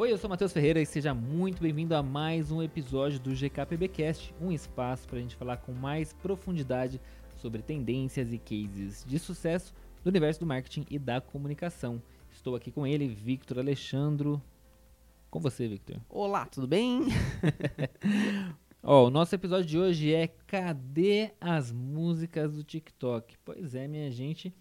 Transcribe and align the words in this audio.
Oi, 0.00 0.12
eu 0.12 0.16
sou 0.16 0.30
Matheus 0.30 0.52
Ferreira 0.52 0.80
e 0.80 0.86
seja 0.86 1.12
muito 1.12 1.60
bem-vindo 1.60 1.92
a 1.92 2.04
mais 2.04 2.52
um 2.52 2.62
episódio 2.62 3.18
do 3.18 3.34
GKPBcast, 3.34 4.32
um 4.40 4.52
espaço 4.52 5.08
para 5.08 5.18
a 5.18 5.20
gente 5.20 5.34
falar 5.34 5.56
com 5.56 5.72
mais 5.72 6.12
profundidade 6.12 7.00
sobre 7.34 7.62
tendências 7.62 8.32
e 8.32 8.38
cases 8.38 9.04
de 9.04 9.18
sucesso 9.18 9.74
do 10.04 10.08
universo 10.08 10.38
do 10.38 10.46
marketing 10.46 10.86
e 10.88 11.00
da 11.00 11.20
comunicação. 11.20 12.00
Estou 12.30 12.54
aqui 12.54 12.70
com 12.70 12.86
ele, 12.86 13.08
Victor 13.08 13.58
Alexandro. 13.58 14.40
Com 15.32 15.40
você, 15.40 15.66
Victor. 15.66 15.96
Olá, 16.08 16.46
tudo 16.46 16.68
bem? 16.68 17.06
Ó, 18.80 19.08
o 19.08 19.10
nosso 19.10 19.34
episódio 19.34 19.66
de 19.66 19.78
hoje 19.80 20.14
é 20.14 20.28
Cadê 20.28 21.32
as 21.40 21.72
músicas 21.72 22.54
do 22.54 22.62
TikTok? 22.62 23.36
Pois 23.44 23.74
é, 23.74 23.88
minha 23.88 24.12
gente, 24.12 24.54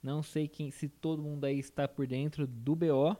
não 0.00 0.22
sei 0.22 0.46
quem, 0.46 0.70
se 0.70 0.88
todo 0.88 1.20
mundo 1.20 1.46
aí 1.46 1.58
está 1.58 1.88
por 1.88 2.06
dentro 2.06 2.46
do 2.46 2.76
BO, 2.76 3.16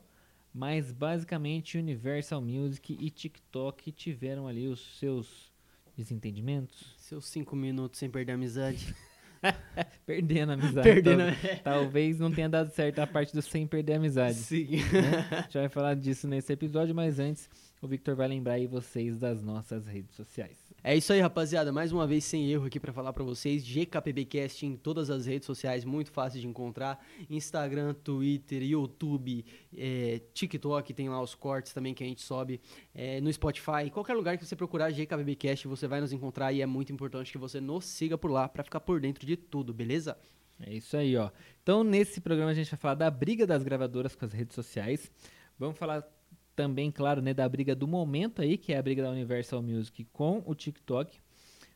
mas 0.54 0.92
basicamente 0.92 1.76
Universal 1.76 2.40
Music 2.40 2.96
e 3.00 3.10
TikTok 3.10 3.90
tiveram 3.90 4.46
ali 4.46 4.68
os 4.68 4.98
seus 4.98 5.52
desentendimentos. 5.96 6.94
Seus 6.96 7.26
cinco 7.26 7.56
minutos 7.56 7.98
sem 7.98 8.08
perder 8.08 8.32
a 8.32 8.34
amizade. 8.36 8.94
Perdendo 10.06 10.50
a 10.50 10.54
amizade. 10.54 10.88
Perdendo 10.88 11.22
Tal- 11.62 11.74
Talvez 11.82 12.18
não 12.18 12.30
tenha 12.32 12.48
dado 12.48 12.70
certo 12.70 12.98
a 13.00 13.06
parte 13.06 13.32
do 13.34 13.42
sem 13.42 13.66
perder 13.66 13.94
a 13.94 13.96
amizade. 13.96 14.36
Sim. 14.36 14.68
né? 14.76 15.28
A 15.30 15.42
gente 15.42 15.58
vai 15.58 15.68
falar 15.68 15.94
disso 15.94 16.26
nesse 16.28 16.52
episódio, 16.52 16.94
mas 16.94 17.18
antes 17.18 17.50
o 17.82 17.86
Victor 17.88 18.14
vai 18.16 18.28
lembrar 18.28 18.54
aí 18.54 18.66
vocês 18.66 19.18
das 19.18 19.42
nossas 19.42 19.86
redes 19.86 20.14
sociais. 20.14 20.56
É 20.86 20.94
isso 20.94 21.14
aí, 21.14 21.20
rapaziada. 21.22 21.72
Mais 21.72 21.92
uma 21.92 22.06
vez, 22.06 22.26
sem 22.26 22.50
erro 22.50 22.66
aqui 22.66 22.78
pra 22.78 22.92
falar 22.92 23.10
pra 23.14 23.24
vocês. 23.24 23.64
GKPBcast 23.64 24.66
em 24.66 24.76
todas 24.76 25.08
as 25.08 25.24
redes 25.24 25.46
sociais, 25.46 25.82
muito 25.82 26.12
fácil 26.12 26.38
de 26.42 26.46
encontrar. 26.46 27.02
Instagram, 27.30 27.94
Twitter, 27.94 28.62
YouTube, 28.62 29.46
é, 29.74 30.20
TikTok, 30.34 30.92
tem 30.92 31.08
lá 31.08 31.22
os 31.22 31.34
cortes 31.34 31.72
também 31.72 31.94
que 31.94 32.04
a 32.04 32.06
gente 32.06 32.20
sobe. 32.20 32.60
é, 32.94 33.18
no 33.18 33.32
Spotify, 33.32 33.88
qualquer 33.90 34.12
lugar 34.12 34.36
que 34.36 34.44
você 34.44 34.54
procurar 34.54 34.90
GKPBcast, 34.90 35.66
você 35.66 35.88
vai 35.88 36.02
nos 36.02 36.12
encontrar 36.12 36.52
e 36.52 36.60
é 36.60 36.66
muito 36.66 36.92
importante 36.92 37.32
que 37.32 37.38
você 37.38 37.62
nos 37.62 37.86
siga 37.86 38.18
por 38.18 38.30
lá 38.30 38.46
pra 38.46 38.62
ficar 38.62 38.80
por 38.80 39.00
dentro 39.00 39.24
de 39.24 39.38
tudo, 39.38 39.72
beleza? 39.72 40.18
É 40.60 40.74
isso 40.74 40.98
aí, 40.98 41.16
ó. 41.16 41.30
Então, 41.62 41.82
nesse 41.82 42.20
programa 42.20 42.50
a 42.50 42.54
gente 42.54 42.70
vai 42.70 42.78
falar 42.78 42.94
da 42.94 43.10
briga 43.10 43.46
das 43.46 43.62
gravadoras 43.62 44.14
com 44.14 44.26
as 44.26 44.34
redes 44.34 44.54
sociais. 44.54 45.10
Vamos 45.58 45.78
falar 45.78 46.06
também, 46.54 46.90
claro, 46.90 47.20
né, 47.20 47.34
da 47.34 47.48
briga 47.48 47.74
do 47.74 47.86
momento 47.86 48.42
aí, 48.42 48.56
que 48.56 48.72
é 48.72 48.78
a 48.78 48.82
briga 48.82 49.02
da 49.02 49.10
Universal 49.10 49.62
Music 49.62 50.04
com 50.12 50.42
o 50.46 50.54
TikTok. 50.54 51.18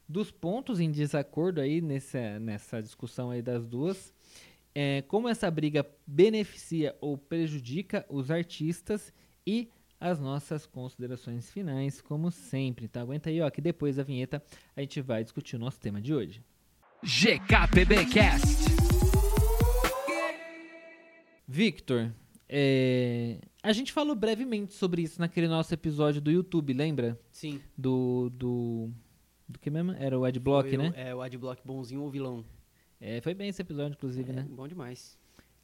Dos 0.08 0.30
pontos 0.30 0.80
em 0.80 0.90
desacordo 0.90 1.60
aí 1.60 1.80
nessa, 1.80 2.38
nessa 2.38 2.80
discussão 2.80 3.30
aí 3.30 3.42
das 3.42 3.66
duas. 3.66 4.12
É, 4.74 5.02
como 5.02 5.28
essa 5.28 5.50
briga 5.50 5.86
beneficia 6.06 6.96
ou 7.00 7.18
prejudica 7.18 8.06
os 8.08 8.30
artistas 8.30 9.12
e 9.46 9.70
as 10.00 10.20
nossas 10.20 10.64
considerações 10.66 11.50
finais, 11.50 12.00
como 12.00 12.30
sempre. 12.30 12.88
Tá? 12.88 13.00
Aguenta 13.00 13.28
aí, 13.28 13.40
ó, 13.40 13.50
que 13.50 13.60
depois 13.60 13.96
da 13.96 14.02
vinheta 14.02 14.42
a 14.76 14.80
gente 14.80 15.00
vai 15.00 15.22
discutir 15.22 15.56
o 15.56 15.58
nosso 15.58 15.80
tema 15.80 16.00
de 16.00 16.14
hoje. 16.14 16.42
GKPBcast. 17.02 18.78
Victor, 21.46 22.12
é, 22.48 23.38
a 23.62 23.72
gente 23.72 23.92
falou 23.92 24.14
brevemente 24.14 24.72
sobre 24.72 25.02
isso 25.02 25.20
naquele 25.20 25.48
nosso 25.48 25.72
episódio 25.74 26.20
do 26.20 26.30
YouTube, 26.30 26.72
lembra? 26.72 27.18
Sim. 27.30 27.60
Do. 27.77 28.30
Do, 28.30 28.90
do 29.48 29.58
que 29.58 29.70
mesmo? 29.70 29.92
Era 29.92 30.18
o 30.18 30.24
Adblock, 30.24 30.68
Foi 30.68 30.78
o- 30.78 30.82
né? 30.82 30.92
É, 30.96 31.14
o 31.14 31.20
Adblock 31.20 31.60
bonzinho 31.64 32.02
ou 32.02 32.10
vilão. 32.10 32.44
É, 33.00 33.20
foi 33.20 33.34
bem 33.34 33.48
esse 33.48 33.62
episódio, 33.62 33.94
inclusive, 33.96 34.30
É, 34.30 34.34
né? 34.34 34.46
bom 34.50 34.66
demais. 34.66 35.16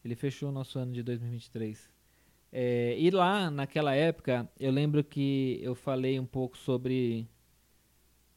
Ele 0.05 0.15
fechou 0.15 0.51
o 0.51 0.53
nosso 0.53 0.79
ano 0.79 0.93
de 0.93 1.03
2023. 1.03 1.89
É, 2.53 2.95
e 2.99 3.11
lá, 3.11 3.51
naquela 3.51 3.95
época, 3.95 4.49
eu 4.61 4.71
lembro 4.71 5.03
que 5.03 5.59
eu 5.63 5.75
falei 5.75 6.21
um 6.21 6.27
pouco 6.27 6.57
sobre 6.57 7.27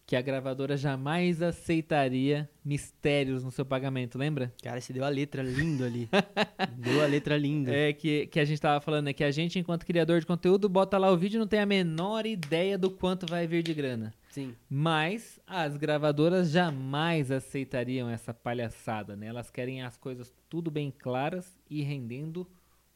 que 0.07 0.15
a 0.15 0.21
gravadora 0.21 0.77
jamais 0.77 1.41
aceitaria 1.41 2.49
mistérios 2.63 3.43
no 3.43 3.51
seu 3.51 3.65
pagamento, 3.65 4.17
lembra? 4.17 4.53
Cara, 4.63 4.79
você 4.79 4.93
deu 4.93 5.03
a 5.03 5.09
letra 5.09 5.43
lindo 5.43 5.83
ali. 5.83 6.07
deu 6.79 7.03
a 7.03 7.05
letra 7.05 7.37
linda. 7.37 7.75
É, 7.75 7.91
que, 7.91 8.25
que 8.27 8.39
a 8.39 8.45
gente 8.45 8.61
tava 8.61 8.79
falando, 8.79 9.07
né? 9.07 9.13
Que 9.13 9.25
a 9.25 9.31
gente, 9.31 9.59
enquanto 9.59 9.85
criador 9.85 10.21
de 10.21 10.25
conteúdo, 10.25 10.69
bota 10.69 10.97
lá 10.97 11.11
o 11.11 11.17
vídeo 11.17 11.37
e 11.37 11.39
não 11.39 11.47
tem 11.47 11.59
a 11.59 11.65
menor 11.65 12.25
ideia 12.25 12.77
do 12.77 12.89
quanto 12.89 13.27
vai 13.27 13.45
vir 13.45 13.61
de 13.61 13.73
grana. 13.73 14.13
Sim. 14.29 14.55
Mas 14.69 15.41
as 15.45 15.75
gravadoras 15.75 16.51
jamais 16.51 17.29
aceitariam 17.29 18.09
essa 18.09 18.33
palhaçada, 18.33 19.13
né? 19.13 19.27
Elas 19.27 19.51
querem 19.51 19.81
as 19.81 19.97
coisas 19.97 20.33
tudo 20.47 20.71
bem 20.71 20.89
claras 20.89 21.59
e 21.69 21.81
rendendo 21.81 22.47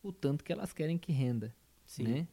o 0.02 0.14
tanto 0.14 0.46
que 0.46 0.54
elas 0.54 0.72
querem 0.72 0.98
que 0.98 1.12
renda, 1.12 1.54
Sim. 1.86 2.04
né? 2.04 2.28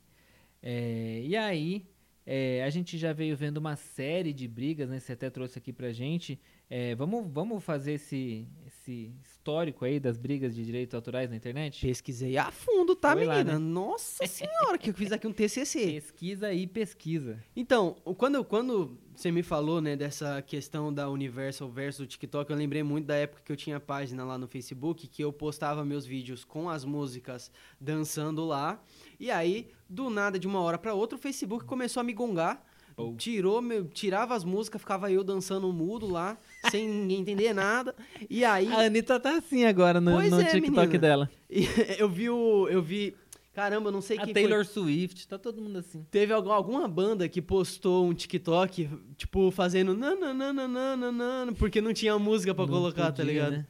É, 0.63 1.21
e 1.25 1.37
aí, 1.37 1.85
é, 2.31 2.63
a 2.63 2.69
gente 2.69 2.99
já 2.99 3.11
veio 3.11 3.35
vendo 3.35 3.57
uma 3.57 3.75
série 3.75 4.35
de 4.35 4.47
brigas, 4.47 4.87
né? 4.87 5.01
Você 5.01 5.15
até 5.15 5.31
trouxe 5.31 5.59
aqui 5.59 5.73
pra 5.73 5.95
gente. 5.95 6.39
É, 6.71 6.95
vamos, 6.95 7.27
vamos 7.33 7.65
fazer 7.65 7.93
esse, 7.93 8.47
esse 8.67 9.11
histórico 9.25 9.87
aí 9.87 9.99
das 9.99 10.19
brigas 10.19 10.55
de 10.55 10.63
direitos 10.65 10.95
autorais 10.95 11.31
na 11.31 11.37
internet? 11.37 11.81
Pesquisei 11.87 12.37
a 12.37 12.51
fundo, 12.51 12.95
tá, 12.95 13.15
Foi 13.15 13.25
lá, 13.25 13.37
menina? 13.39 13.53
né? 13.55 13.59
Nossa 13.59 14.27
senhora, 14.27 14.77
que 14.77 14.91
eu 14.91 14.95
fiz 14.95 15.11
aqui 15.11 15.27
um 15.27 15.33
TCC. 15.33 15.87
Pesquisa 15.93 16.53
e 16.53 16.67
pesquisa. 16.67 17.43
Então, 17.57 17.97
quando, 18.19 18.45
quando 18.45 18.99
você 19.17 19.31
me 19.31 19.43
falou, 19.43 19.81
né, 19.81 19.97
dessa 19.97 20.43
questão 20.43 20.93
da 20.93 21.09
Universal 21.09 21.71
versus 21.71 22.01
o 22.05 22.07
TikTok, 22.07 22.51
eu 22.51 22.57
lembrei 22.57 22.83
muito 22.83 23.07
da 23.07 23.17
época 23.17 23.41
que 23.43 23.51
eu 23.51 23.57
tinha 23.57 23.81
página 23.81 24.23
lá 24.25 24.37
no 24.37 24.47
Facebook, 24.47 25.07
que 25.09 25.25
eu 25.25 25.33
postava 25.33 25.87
meus 25.87 26.05
vídeos 26.05 26.45
com 26.45 26.69
as 26.69 26.85
músicas 26.85 27.51
dançando 27.81 28.45
lá, 28.45 28.79
e 29.19 29.31
aí, 29.31 29.71
do 29.89 30.11
nada, 30.11 30.39
de 30.39 30.47
uma 30.47 30.61
hora 30.61 30.77
pra 30.77 30.93
outra, 30.93 31.17
o 31.17 31.21
Facebook 31.21 31.65
começou 31.65 32.03
a 32.03 32.05
me 32.05 32.13
gongar, 32.13 32.63
Oh. 33.01 33.15
tirou, 33.17 33.63
meu, 33.63 33.87
tirava 33.87 34.35
as 34.35 34.43
músicas, 34.43 34.81
ficava 34.81 35.09
eu 35.09 35.23
dançando 35.23 35.73
mudo 35.73 36.05
lá, 36.09 36.37
sem 36.71 36.89
ninguém 36.89 37.21
entender 37.21 37.53
nada, 37.53 37.95
e 38.29 38.45
aí... 38.45 38.67
A 38.73 38.81
Anitta 38.87 39.19
tá 39.21 39.37
assim 39.37 39.65
agora 39.65 40.01
no, 40.01 40.11
no 40.13 40.41
é, 40.41 40.45
TikTok 40.47 40.61
menina. 40.87 40.99
dela. 40.99 41.31
E 41.49 41.65
eu 41.99 42.09
vi 42.09 42.29
o... 42.31 42.69
Eu 42.69 42.83
vi... 42.83 43.15
Caramba, 43.55 43.91
não 43.91 44.01
sei 44.01 44.17
A 44.19 44.25
quem 44.25 44.33
Taylor 44.33 44.65
foi. 44.65 44.73
Swift, 44.85 45.27
tá 45.27 45.37
todo 45.37 45.61
mundo 45.61 45.79
assim. 45.79 46.07
Teve 46.13 46.33
algum- 46.33 46.53
alguma 46.53 46.87
banda 46.87 47.29
que 47.29 47.43
postou 47.43 48.07
um 48.07 48.15
TikTok, 48.15 48.89
tipo, 49.17 49.51
fazendo 49.51 49.95
nananana, 49.95 51.53
porque 51.53 51.81
não 51.81 51.93
tinha 51.93 52.17
música 52.19 52.55
pra 52.55 52.65
Não 52.67 52.73
colocar, 52.73 53.07
tá 53.07 53.13
podia, 53.17 53.25
ligado? 53.25 53.51
né? 53.53 53.67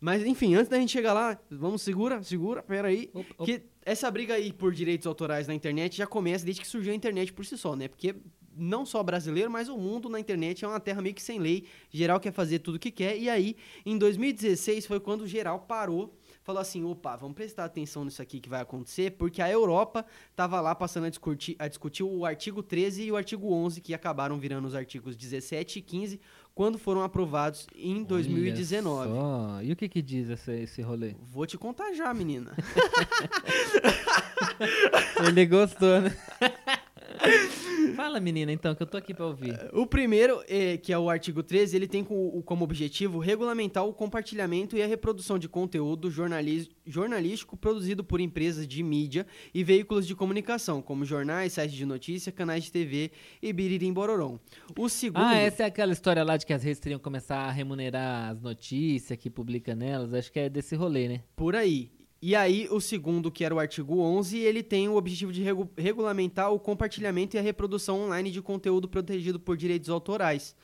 Mas 0.00 0.24
enfim, 0.24 0.54
antes 0.54 0.68
da 0.68 0.78
gente 0.78 0.90
chegar 0.92 1.12
lá, 1.12 1.38
vamos, 1.50 1.82
segura, 1.82 2.22
segura, 2.22 2.62
pera 2.62 2.88
aí. 2.88 3.10
Opa, 3.14 3.34
opa. 3.38 3.44
Que 3.44 3.62
essa 3.84 4.10
briga 4.10 4.34
aí 4.34 4.52
por 4.52 4.72
direitos 4.72 5.06
autorais 5.06 5.46
na 5.46 5.54
internet 5.54 5.96
já 5.96 6.06
começa 6.06 6.44
desde 6.44 6.60
que 6.62 6.66
surgiu 6.68 6.92
a 6.92 6.96
internet 6.96 7.32
por 7.32 7.44
si 7.44 7.56
só, 7.56 7.74
né? 7.76 7.88
Porque 7.88 8.14
não 8.56 8.84
só 8.84 9.02
brasileiro, 9.02 9.50
mas 9.50 9.68
o 9.68 9.76
mundo 9.76 10.08
na 10.08 10.20
internet 10.20 10.64
é 10.64 10.68
uma 10.68 10.80
terra 10.80 11.02
meio 11.02 11.14
que 11.14 11.22
sem 11.22 11.38
lei. 11.38 11.64
Geral 11.90 12.20
quer 12.20 12.32
fazer 12.32 12.60
tudo 12.60 12.76
o 12.76 12.78
que 12.78 12.90
quer. 12.90 13.18
E 13.18 13.28
aí, 13.28 13.56
em 13.84 13.98
2016, 13.98 14.86
foi 14.86 15.00
quando 15.00 15.22
o 15.22 15.26
geral 15.26 15.60
parou, 15.60 16.14
falou 16.42 16.60
assim: 16.60 16.84
opa, 16.84 17.16
vamos 17.16 17.34
prestar 17.34 17.64
atenção 17.64 18.04
nisso 18.04 18.20
aqui 18.20 18.40
que 18.40 18.48
vai 18.48 18.60
acontecer, 18.60 19.12
porque 19.12 19.40
a 19.40 19.50
Europa 19.50 20.04
tava 20.34 20.60
lá 20.60 20.74
passando 20.74 21.04
a 21.04 21.08
discutir, 21.08 21.56
a 21.58 21.68
discutir 21.68 22.02
o 22.02 22.24
artigo 22.24 22.62
13 22.62 23.04
e 23.04 23.12
o 23.12 23.16
artigo 23.16 23.52
11, 23.52 23.80
que 23.80 23.94
acabaram 23.94 24.38
virando 24.38 24.66
os 24.66 24.74
artigos 24.74 25.16
17 25.16 25.78
e 25.78 25.82
15, 25.82 26.20
quando 26.54 26.78
foram 26.78 27.02
aprovados 27.02 27.66
em 27.74 28.02
2019. 28.02 29.08
Olha 29.08 29.10
só. 29.10 29.62
E 29.62 29.72
o 29.72 29.76
que 29.76 29.88
que 29.88 30.02
diz 30.02 30.28
esse, 30.28 30.62
esse 30.62 30.82
rolê? 30.82 31.14
Vou 31.20 31.46
te 31.46 31.56
contar 31.56 31.92
já, 31.94 32.12
menina. 32.12 32.54
Ele 35.26 35.46
gostou, 35.46 36.02
né? 36.02 36.16
Fala, 38.02 38.18
menina, 38.18 38.50
então, 38.50 38.74
que 38.74 38.82
eu 38.82 38.86
tô 38.86 38.96
aqui 38.96 39.14
pra 39.14 39.26
ouvir. 39.26 39.56
O 39.72 39.86
primeiro, 39.86 40.42
é, 40.48 40.76
que 40.76 40.92
é 40.92 40.98
o 40.98 41.08
artigo 41.08 41.40
13, 41.40 41.76
ele 41.76 41.86
tem 41.86 42.02
como 42.02 42.64
objetivo 42.64 43.20
regulamentar 43.20 43.86
o 43.86 43.92
compartilhamento 43.92 44.76
e 44.76 44.82
a 44.82 44.88
reprodução 44.88 45.38
de 45.38 45.48
conteúdo 45.48 46.10
jornalístico 46.10 47.56
produzido 47.56 48.02
por 48.02 48.20
empresas 48.20 48.66
de 48.66 48.82
mídia 48.82 49.24
e 49.54 49.62
veículos 49.62 50.04
de 50.04 50.16
comunicação, 50.16 50.82
como 50.82 51.04
jornais, 51.04 51.52
sites 51.52 51.76
de 51.76 51.86
notícia, 51.86 52.32
canais 52.32 52.64
de 52.64 52.72
TV 52.72 53.12
e 53.40 53.52
biririm 53.52 53.92
bororom. 53.92 54.36
O 54.76 54.88
segundo... 54.88 55.22
Ah, 55.22 55.36
essa 55.36 55.62
é 55.62 55.66
aquela 55.66 55.92
história 55.92 56.24
lá 56.24 56.36
de 56.36 56.44
que 56.44 56.52
as 56.52 56.64
redes 56.64 56.80
teriam 56.80 56.98
que 56.98 57.04
começar 57.04 57.36
a 57.36 57.52
remunerar 57.52 58.32
as 58.32 58.42
notícias 58.42 59.16
que 59.16 59.30
publica 59.30 59.76
nelas. 59.76 60.12
Acho 60.12 60.32
que 60.32 60.40
é 60.40 60.48
desse 60.48 60.74
rolê, 60.74 61.06
né? 61.06 61.20
Por 61.36 61.54
aí. 61.54 61.88
E 62.24 62.36
aí, 62.36 62.68
o 62.70 62.80
segundo, 62.80 63.32
que 63.32 63.44
era 63.44 63.52
o 63.52 63.58
artigo 63.58 63.98
11, 63.98 64.38
ele 64.38 64.62
tem 64.62 64.88
o 64.88 64.94
objetivo 64.94 65.32
de 65.32 65.42
regu- 65.42 65.68
regulamentar 65.76 66.52
o 66.52 66.60
compartilhamento 66.60 67.34
e 67.34 67.38
a 67.38 67.42
reprodução 67.42 68.00
online 68.00 68.30
de 68.30 68.40
conteúdo 68.40 68.88
protegido 68.88 69.40
por 69.40 69.56
direitos 69.56 69.90
autorais. 69.90 70.54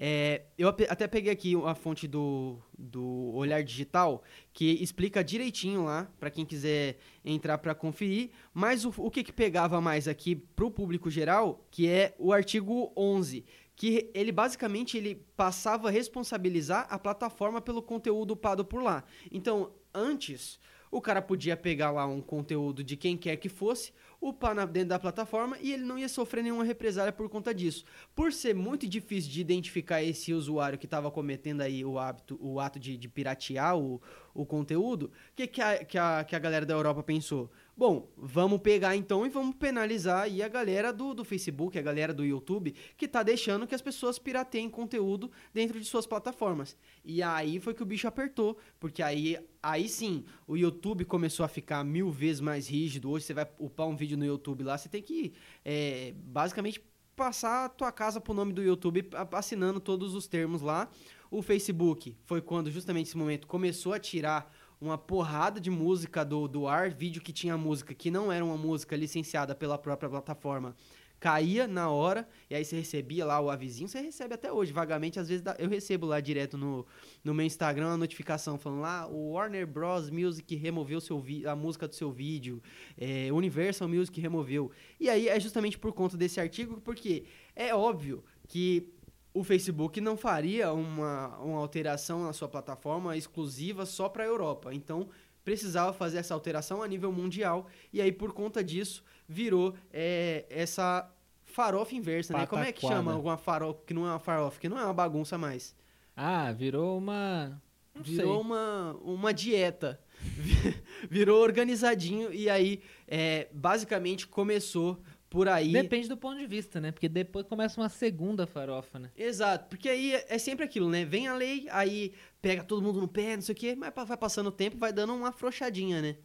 É, 0.00 0.42
eu 0.56 0.68
até 0.68 1.08
peguei 1.08 1.32
aqui 1.32 1.56
a 1.66 1.74
fonte 1.74 2.06
do, 2.06 2.56
do 2.78 3.32
Olhar 3.34 3.64
Digital, 3.64 4.22
que 4.52 4.80
explica 4.80 5.24
direitinho 5.24 5.86
lá, 5.86 6.08
para 6.20 6.30
quem 6.30 6.46
quiser 6.46 6.98
entrar 7.24 7.58
para 7.58 7.74
conferir. 7.74 8.30
Mas 8.54 8.84
o, 8.84 8.94
o 8.96 9.10
que, 9.10 9.24
que 9.24 9.32
pegava 9.32 9.80
mais 9.80 10.06
aqui 10.06 10.36
para 10.36 10.66
o 10.66 10.70
público 10.70 11.10
geral, 11.10 11.66
que 11.68 11.88
é 11.88 12.14
o 12.16 12.32
artigo 12.32 12.92
11, 12.96 13.44
que 13.74 14.08
ele 14.14 14.30
basicamente 14.30 14.96
ele 14.96 15.16
passava 15.36 15.88
a 15.88 15.90
responsabilizar 15.90 16.86
a 16.88 16.96
plataforma 16.96 17.60
pelo 17.60 17.82
conteúdo 17.82 18.34
upado 18.34 18.64
por 18.64 18.80
lá. 18.80 19.02
Então, 19.32 19.72
antes, 19.92 20.60
o 20.90 21.00
cara 21.00 21.20
podia 21.22 21.56
pegar 21.56 21.90
lá 21.90 22.06
um 22.06 22.20
conteúdo 22.20 22.82
de 22.82 22.96
quem 22.96 23.16
quer 23.16 23.36
que 23.36 23.48
fosse, 23.48 23.92
upar 24.20 24.54
na, 24.54 24.64
dentro 24.64 24.90
da 24.90 24.98
plataforma 24.98 25.56
e 25.60 25.72
ele 25.72 25.84
não 25.84 25.98
ia 25.98 26.08
sofrer 26.08 26.42
nenhuma 26.42 26.64
represália 26.64 27.12
por 27.12 27.28
conta 27.28 27.54
disso. 27.54 27.84
Por 28.14 28.32
ser 28.32 28.54
muito 28.54 28.86
difícil 28.88 29.30
de 29.30 29.40
identificar 29.40 30.02
esse 30.02 30.32
usuário 30.32 30.78
que 30.78 30.86
estava 30.86 31.10
cometendo 31.10 31.60
aí 31.60 31.84
o 31.84 31.98
hábito, 31.98 32.38
o 32.40 32.60
ato 32.60 32.78
de, 32.78 32.96
de 32.96 33.08
piratear 33.08 33.76
o, 33.78 34.00
o 34.34 34.44
conteúdo, 34.46 35.06
o 35.06 35.10
que, 35.34 35.46
que, 35.46 35.60
a, 35.60 35.84
que, 35.84 35.98
a, 35.98 36.24
que 36.24 36.36
a 36.36 36.38
galera 36.38 36.66
da 36.66 36.74
Europa 36.74 37.02
pensou? 37.02 37.50
Bom, 37.78 38.10
vamos 38.16 38.60
pegar 38.60 38.96
então 38.96 39.24
e 39.24 39.28
vamos 39.28 39.54
penalizar 39.54 40.22
aí 40.22 40.42
a 40.42 40.48
galera 40.48 40.92
do, 40.92 41.14
do 41.14 41.24
Facebook, 41.24 41.78
a 41.78 41.82
galera 41.82 42.12
do 42.12 42.24
YouTube, 42.24 42.74
que 42.96 43.06
tá 43.06 43.22
deixando 43.22 43.68
que 43.68 43.74
as 43.74 43.80
pessoas 43.80 44.18
pirateiem 44.18 44.68
conteúdo 44.68 45.30
dentro 45.54 45.78
de 45.78 45.86
suas 45.86 46.04
plataformas. 46.04 46.76
E 47.04 47.22
aí 47.22 47.60
foi 47.60 47.74
que 47.74 47.82
o 47.82 47.86
bicho 47.86 48.08
apertou, 48.08 48.58
porque 48.80 49.00
aí, 49.00 49.38
aí 49.62 49.88
sim, 49.88 50.24
o 50.44 50.56
YouTube 50.56 51.04
começou 51.04 51.44
a 51.44 51.48
ficar 51.48 51.84
mil 51.84 52.10
vezes 52.10 52.40
mais 52.40 52.68
rígido. 52.68 53.10
Hoje 53.10 53.26
você 53.26 53.34
vai 53.34 53.46
upar 53.60 53.86
um 53.86 53.94
vídeo 53.94 54.07
no 54.16 54.24
YouTube 54.24 54.64
lá, 54.64 54.76
você 54.76 54.88
tem 54.88 55.02
que 55.02 55.32
é, 55.64 56.14
basicamente 56.16 56.82
passar 57.14 57.64
a 57.64 57.68
tua 57.68 57.90
casa 57.90 58.20
pro 58.20 58.32
nome 58.32 58.52
do 58.52 58.62
YouTube 58.62 59.08
assinando 59.32 59.80
todos 59.80 60.14
os 60.14 60.26
termos 60.26 60.62
lá. 60.62 60.88
O 61.30 61.42
Facebook 61.42 62.16
foi 62.24 62.40
quando 62.40 62.70
justamente 62.70 63.08
esse 63.08 63.16
momento 63.16 63.46
começou 63.46 63.92
a 63.92 63.98
tirar 63.98 64.54
uma 64.80 64.96
porrada 64.96 65.60
de 65.60 65.70
música 65.70 66.24
do, 66.24 66.46
do 66.46 66.68
ar, 66.68 66.90
vídeo 66.90 67.20
que 67.20 67.32
tinha 67.32 67.56
música 67.56 67.92
que 67.92 68.10
não 68.10 68.30
era 68.30 68.44
uma 68.44 68.56
música 68.56 68.94
licenciada 68.96 69.54
pela 69.54 69.76
própria 69.76 70.08
plataforma, 70.08 70.76
caía 71.20 71.66
na 71.66 71.90
hora, 71.90 72.28
e 72.48 72.54
aí 72.54 72.64
você 72.64 72.76
recebia 72.76 73.24
lá 73.26 73.40
o 73.40 73.50
avisinho, 73.50 73.88
você 73.88 74.00
recebe 74.00 74.34
até 74.34 74.52
hoje, 74.52 74.72
vagamente, 74.72 75.18
às 75.18 75.28
vezes 75.28 75.44
eu 75.58 75.68
recebo 75.68 76.06
lá 76.06 76.20
direto 76.20 76.56
no, 76.56 76.86
no 77.24 77.34
meu 77.34 77.44
Instagram 77.44 77.92
a 77.92 77.96
notificação 77.96 78.58
falando 78.58 78.80
lá, 78.80 79.06
o 79.08 79.32
Warner 79.32 79.66
Bros. 79.66 80.10
Music 80.10 80.54
removeu 80.54 81.00
seu 81.00 81.24
a 81.46 81.56
música 81.56 81.88
do 81.88 81.94
seu 81.94 82.10
vídeo, 82.10 82.62
é, 82.96 83.32
Universal 83.32 83.88
Music 83.88 84.20
removeu. 84.20 84.70
E 84.98 85.08
aí 85.08 85.28
é 85.28 85.38
justamente 85.40 85.78
por 85.78 85.92
conta 85.92 86.16
desse 86.16 86.40
artigo, 86.40 86.80
porque 86.80 87.24
é 87.54 87.74
óbvio 87.74 88.24
que 88.46 88.92
o 89.34 89.44
Facebook 89.44 90.00
não 90.00 90.16
faria 90.16 90.72
uma, 90.72 91.36
uma 91.38 91.58
alteração 91.58 92.24
na 92.24 92.32
sua 92.32 92.48
plataforma 92.48 93.16
exclusiva 93.16 93.84
só 93.84 94.08
para 94.08 94.24
a 94.24 94.26
Europa. 94.26 94.74
Então, 94.74 95.08
precisava 95.44 95.92
fazer 95.92 96.18
essa 96.18 96.34
alteração 96.34 96.82
a 96.82 96.88
nível 96.88 97.12
mundial. 97.12 97.68
E 97.92 98.00
aí, 98.00 98.12
por 98.12 98.32
conta 98.32 98.62
disso, 98.62 99.02
virou 99.28 99.74
é, 99.92 100.46
essa 100.48 101.12
farofa 101.44 101.94
inversa, 101.94 102.32
né? 102.36 102.46
Como 102.46 102.62
é 102.62 102.72
que 102.72 102.80
chama 102.80 103.12
alguma 103.12 103.36
farofa 103.36 103.82
que 103.84 103.92
não 103.92 104.06
é 104.06 104.10
uma 104.10 104.18
farofa, 104.18 104.58
que 104.58 104.68
não 104.68 104.78
é 104.78 104.84
uma 104.84 104.94
bagunça 104.94 105.36
mais? 105.36 105.76
Ah, 106.16 106.50
virou 106.52 106.96
uma... 106.98 107.60
Não 107.94 108.02
virou 108.02 108.34
sei. 108.34 108.42
uma, 108.42 108.96
uma 109.02 109.34
dieta. 109.34 110.00
virou 111.10 111.42
organizadinho 111.42 112.32
e 112.32 112.48
aí, 112.48 112.80
é, 113.06 113.48
basicamente, 113.52 114.26
começou 114.26 115.00
por 115.28 115.48
aí. 115.48 115.72
Depende 115.72 116.08
do 116.08 116.16
ponto 116.16 116.38
de 116.38 116.46
vista, 116.46 116.80
né? 116.80 116.90
Porque 116.90 117.08
depois 117.08 117.46
começa 117.46 117.80
uma 117.80 117.88
segunda 117.88 118.46
farofa, 118.46 118.98
né? 118.98 119.10
Exato, 119.16 119.68
porque 119.68 119.88
aí 119.88 120.14
é, 120.14 120.26
é 120.28 120.38
sempre 120.38 120.64
aquilo, 120.64 120.88
né? 120.88 121.04
Vem 121.04 121.28
a 121.28 121.34
lei, 121.34 121.66
aí 121.70 122.14
pega 122.40 122.64
todo 122.64 122.82
mundo 122.82 123.00
no 123.00 123.08
pé, 123.08 123.34
não 123.36 123.42
sei 123.42 123.54
o 123.54 123.56
quê, 123.56 123.76
mas 123.76 123.92
vai 123.94 124.16
passando 124.16 124.46
o 124.46 124.52
tempo, 124.52 124.76
vai 124.78 124.92
dando 124.92 125.14
uma 125.14 125.28
afrouxadinha, 125.28 126.00
né? 126.00 126.16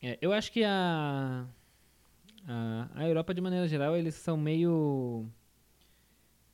É, 0.00 0.16
eu 0.20 0.32
acho 0.32 0.52
que 0.52 0.62
a, 0.62 1.46
a, 2.46 2.88
a 2.94 3.08
Europa, 3.08 3.34
de 3.34 3.40
maneira 3.40 3.66
geral, 3.66 3.96
eles 3.96 4.14
são 4.14 4.36
meio 4.36 5.26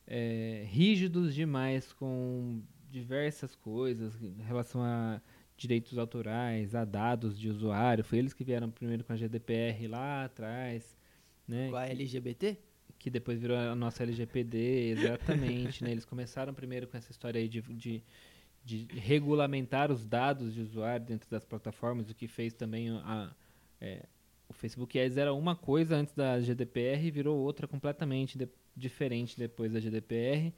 é, 0.07 0.65
rígidos 0.67 1.33
demais 1.33 1.91
com 1.93 2.61
diversas 2.89 3.55
coisas 3.55 4.21
em 4.21 4.41
relação 4.41 4.81
a 4.81 5.21
direitos 5.57 5.97
autorais, 5.97 6.75
a 6.75 6.83
dados 6.85 7.37
de 7.39 7.49
usuário. 7.49 8.03
Foi 8.03 8.19
eles 8.19 8.33
que 8.33 8.43
vieram 8.43 8.69
primeiro 8.69 9.03
com 9.03 9.13
a 9.13 9.15
GDPR 9.15 9.87
lá 9.87 10.25
atrás. 10.25 10.97
Né? 11.47 11.69
Com 11.69 11.75
a 11.75 11.85
LGBT? 11.85 12.57
Que 12.97 13.09
depois 13.09 13.39
virou 13.39 13.57
a 13.57 13.75
nossa 13.75 14.03
LGPD, 14.03 14.89
exatamente. 14.89 15.83
né? 15.83 15.91
Eles 15.91 16.05
começaram 16.05 16.53
primeiro 16.53 16.87
com 16.87 16.97
essa 16.97 17.11
história 17.11 17.39
aí 17.39 17.47
de, 17.47 17.61
de, 17.61 18.03
de, 18.63 18.87
regulamentar 18.97 19.91
os 19.91 20.05
dados 20.05 20.53
de 20.53 20.61
usuário 20.61 21.05
dentro 21.05 21.29
das 21.29 21.45
plataformas, 21.45 22.09
o 22.09 22.15
que 22.15 22.27
fez 22.27 22.53
também 22.53 22.89
a, 22.89 23.33
é, 23.79 24.05
o 24.47 24.53
Facebook 24.53 24.99
Ads 24.99 25.17
era 25.17 25.33
uma 25.33 25.55
coisa 25.55 25.95
antes 25.95 26.13
da 26.13 26.39
GDPR 26.39 27.05
e 27.05 27.11
virou 27.11 27.37
outra 27.37 27.67
completamente 27.67 28.37
de, 28.37 28.47
diferente 28.75 29.37
depois 29.37 29.71
da 29.71 29.79
GDPR, 29.79 30.53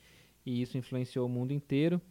e 0.46 0.62
isso 0.62 0.78
influenciou 0.78 1.26
o 1.26 1.30
mundo 1.30 1.52
inteiro. 1.52 2.02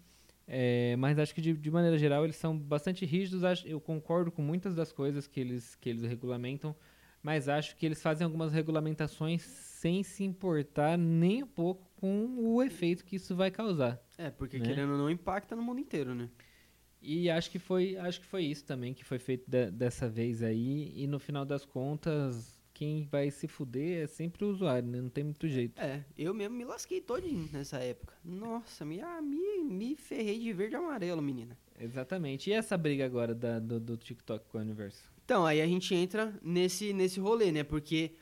É, 0.48 0.94
mas 0.96 1.18
acho 1.18 1.34
que 1.34 1.40
de, 1.40 1.52
de, 1.54 1.70
maneira 1.70 1.98
geral 1.98 2.22
eles 2.22 2.36
são 2.36 2.56
bastante 2.56 3.04
rígidos. 3.04 3.42
Eu 3.64 3.80
concordo 3.80 4.30
com 4.30 4.42
muitas 4.42 4.74
das 4.74 4.92
coisas 4.92 5.26
que 5.26 5.40
eles, 5.40 5.74
que 5.74 5.88
eles 5.88 6.02
regulamentam, 6.02 6.74
mas 7.22 7.48
acho 7.48 7.76
que 7.76 7.84
eles 7.84 8.00
fazem 8.00 8.24
algumas 8.24 8.52
regulamentações 8.52 9.42
sem 9.42 10.02
se 10.02 10.22
importar 10.22 10.96
nem 10.96 11.42
um 11.42 11.46
pouco 11.46 11.90
com 11.96 12.36
o 12.38 12.62
efeito 12.62 13.04
que 13.04 13.16
isso 13.16 13.34
vai 13.34 13.50
causar. 13.50 14.00
É, 14.16 14.30
porque 14.30 14.58
né? 14.58 14.64
querendo 14.64 14.92
ou 14.92 14.98
não 14.98 15.10
impacta 15.10 15.56
no 15.56 15.62
mundo 15.62 15.80
inteiro, 15.80 16.14
né? 16.14 16.28
E 17.00 17.30
acho 17.30 17.50
que 17.50 17.58
foi, 17.58 17.96
acho 17.96 18.20
que 18.20 18.26
foi 18.26 18.44
isso 18.44 18.64
também 18.64 18.92
que 18.92 19.04
foi 19.04 19.18
feito 19.18 19.48
de, 19.48 19.70
dessa 19.70 20.08
vez 20.08 20.42
aí. 20.42 20.92
E 20.96 21.06
no 21.06 21.18
final 21.18 21.44
das 21.44 21.64
contas, 21.64 22.58
quem 22.76 23.04
vai 23.04 23.30
se 23.30 23.48
fuder 23.48 24.04
é 24.04 24.06
sempre 24.06 24.44
o 24.44 24.50
usuário, 24.50 24.88
né? 24.88 25.00
Não 25.00 25.08
tem 25.08 25.24
muito 25.24 25.48
jeito. 25.48 25.80
É, 25.80 26.04
eu 26.16 26.34
mesmo 26.34 26.56
me 26.56 26.64
lasquei 26.64 27.00
todinho 27.00 27.48
nessa 27.52 27.78
época. 27.78 28.14
Nossa, 28.24 28.84
me, 28.84 29.00
ah, 29.00 29.22
me, 29.22 29.64
me 29.64 29.96
ferrei 29.96 30.38
de 30.38 30.52
verde 30.52 30.74
e 30.74 30.76
amarelo, 30.76 31.22
menina. 31.22 31.56
Exatamente. 31.78 32.50
E 32.50 32.52
essa 32.52 32.76
briga 32.76 33.04
agora 33.06 33.34
da, 33.34 33.58
do, 33.58 33.80
do 33.80 33.96
TikTok 33.96 34.46
com 34.48 34.58
o 34.58 34.60
universo? 34.60 35.02
Então, 35.24 35.46
aí 35.46 35.60
a 35.60 35.66
gente 35.66 35.94
entra 35.94 36.34
nesse, 36.42 36.92
nesse 36.92 37.18
rolê, 37.18 37.50
né? 37.50 37.64
Porque 37.64 38.12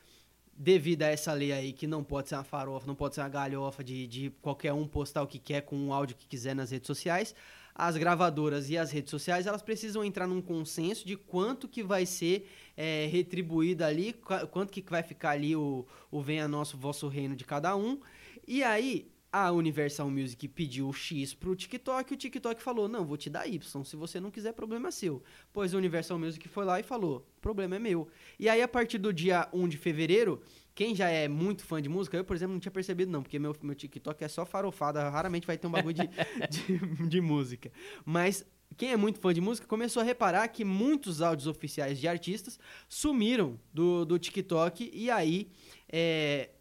devido 0.55 1.03
a 1.03 1.07
essa 1.07 1.33
lei 1.33 1.51
aí 1.51 1.73
que 1.73 1.85
não 1.85 2.03
pode 2.03 2.29
ser 2.29 2.35
uma 2.35 2.43
farofa, 2.43 2.87
não 2.87 2.95
pode 2.95 3.15
ser 3.15 3.21
uma 3.21 3.29
galhofa 3.29 3.83
de, 3.83 4.07
de 4.07 4.29
qualquer 4.41 4.71
um 4.71 4.87
postar 4.87 5.21
o 5.21 5.27
que 5.27 5.37
quer 5.37 5.61
com 5.61 5.89
o 5.89 5.93
áudio 5.93 6.15
que 6.15 6.27
quiser 6.27 6.55
nas 6.55 6.71
redes 6.71 6.87
sociais, 6.87 7.35
as 7.75 7.97
gravadoras 7.97 8.69
e 8.69 8.77
as 8.77 8.89
redes 8.89 9.11
sociais 9.11 9.45
elas 9.45 9.61
precisam 9.61 10.03
entrar 10.03 10.25
num 10.25 10.41
consenso 10.41 11.05
de 11.05 11.17
quanto 11.17 11.67
que 11.67 11.83
vai 11.83 12.05
ser 12.05 12.49
é, 12.77 13.07
retribuído 13.11 13.83
ali, 13.83 14.13
quanto 14.49 14.71
que 14.71 14.81
vai 14.89 15.03
ficar 15.03 15.31
ali 15.31 15.57
o, 15.57 15.85
o 16.09 16.21
venha 16.21 16.47
nosso 16.47 16.77
vosso 16.77 17.09
reino 17.09 17.35
de 17.35 17.43
cada 17.43 17.75
um. 17.75 17.99
E 18.47 18.63
aí 18.63 19.11
a 19.37 19.51
Universal 19.51 20.09
Music 20.09 20.47
pediu 20.47 20.93
X 20.93 21.33
pro 21.33 21.53
TikTok, 21.53 22.13
o 22.13 22.15
TikTok 22.15 22.63
falou: 22.63 22.87
"Não, 22.87 23.03
vou 23.03 23.17
te 23.17 23.29
dar 23.29 23.45
Y, 23.45 23.83
se 23.83 23.95
você 23.97 24.17
não 24.17 24.31
quiser, 24.31 24.53
problema 24.53 24.87
é 24.87 24.91
seu". 24.91 25.21
Pois 25.51 25.73
a 25.73 25.77
Universal 25.77 26.17
Music 26.17 26.47
foi 26.47 26.63
lá 26.63 26.79
e 26.79 26.83
falou: 26.83 27.27
"Problema 27.41 27.75
é 27.75 27.79
meu". 27.79 28.07
E 28.39 28.47
aí 28.47 28.61
a 28.61 28.67
partir 28.67 28.97
do 28.97 29.11
dia 29.11 29.49
1 29.51 29.67
de 29.67 29.77
fevereiro, 29.77 30.41
quem 30.73 30.95
já 30.95 31.09
é 31.09 31.27
muito 31.27 31.65
fã 31.65 31.81
de 31.81 31.89
música, 31.89 32.15
eu, 32.15 32.23
por 32.23 32.33
exemplo, 32.33 32.53
não 32.53 32.61
tinha 32.61 32.71
percebido 32.71 33.11
não, 33.11 33.21
porque 33.21 33.37
meu, 33.37 33.53
meu 33.61 33.75
TikTok 33.75 34.23
é 34.23 34.27
só 34.29 34.45
farofada, 34.45 35.09
raramente 35.09 35.45
vai 35.45 35.57
ter 35.57 35.67
um 35.67 35.71
bagulho 35.71 35.95
de, 35.95 36.07
de, 36.49 37.07
de 37.09 37.19
música. 37.19 37.69
Mas 38.05 38.45
quem 38.77 38.93
é 38.93 38.97
muito 38.97 39.19
fã 39.19 39.33
de 39.33 39.41
música 39.41 39.67
começou 39.67 40.01
a 40.01 40.05
reparar 40.05 40.47
que 40.47 40.63
muitos 40.63 41.21
áudios 41.21 41.45
oficiais 41.45 41.99
de 41.99 42.07
artistas 42.07 42.57
sumiram 42.87 43.59
do, 43.73 44.05
do 44.05 44.17
TikTok 44.17 44.89
e 44.93 45.11
aí 45.11 45.49
é, 45.91 46.51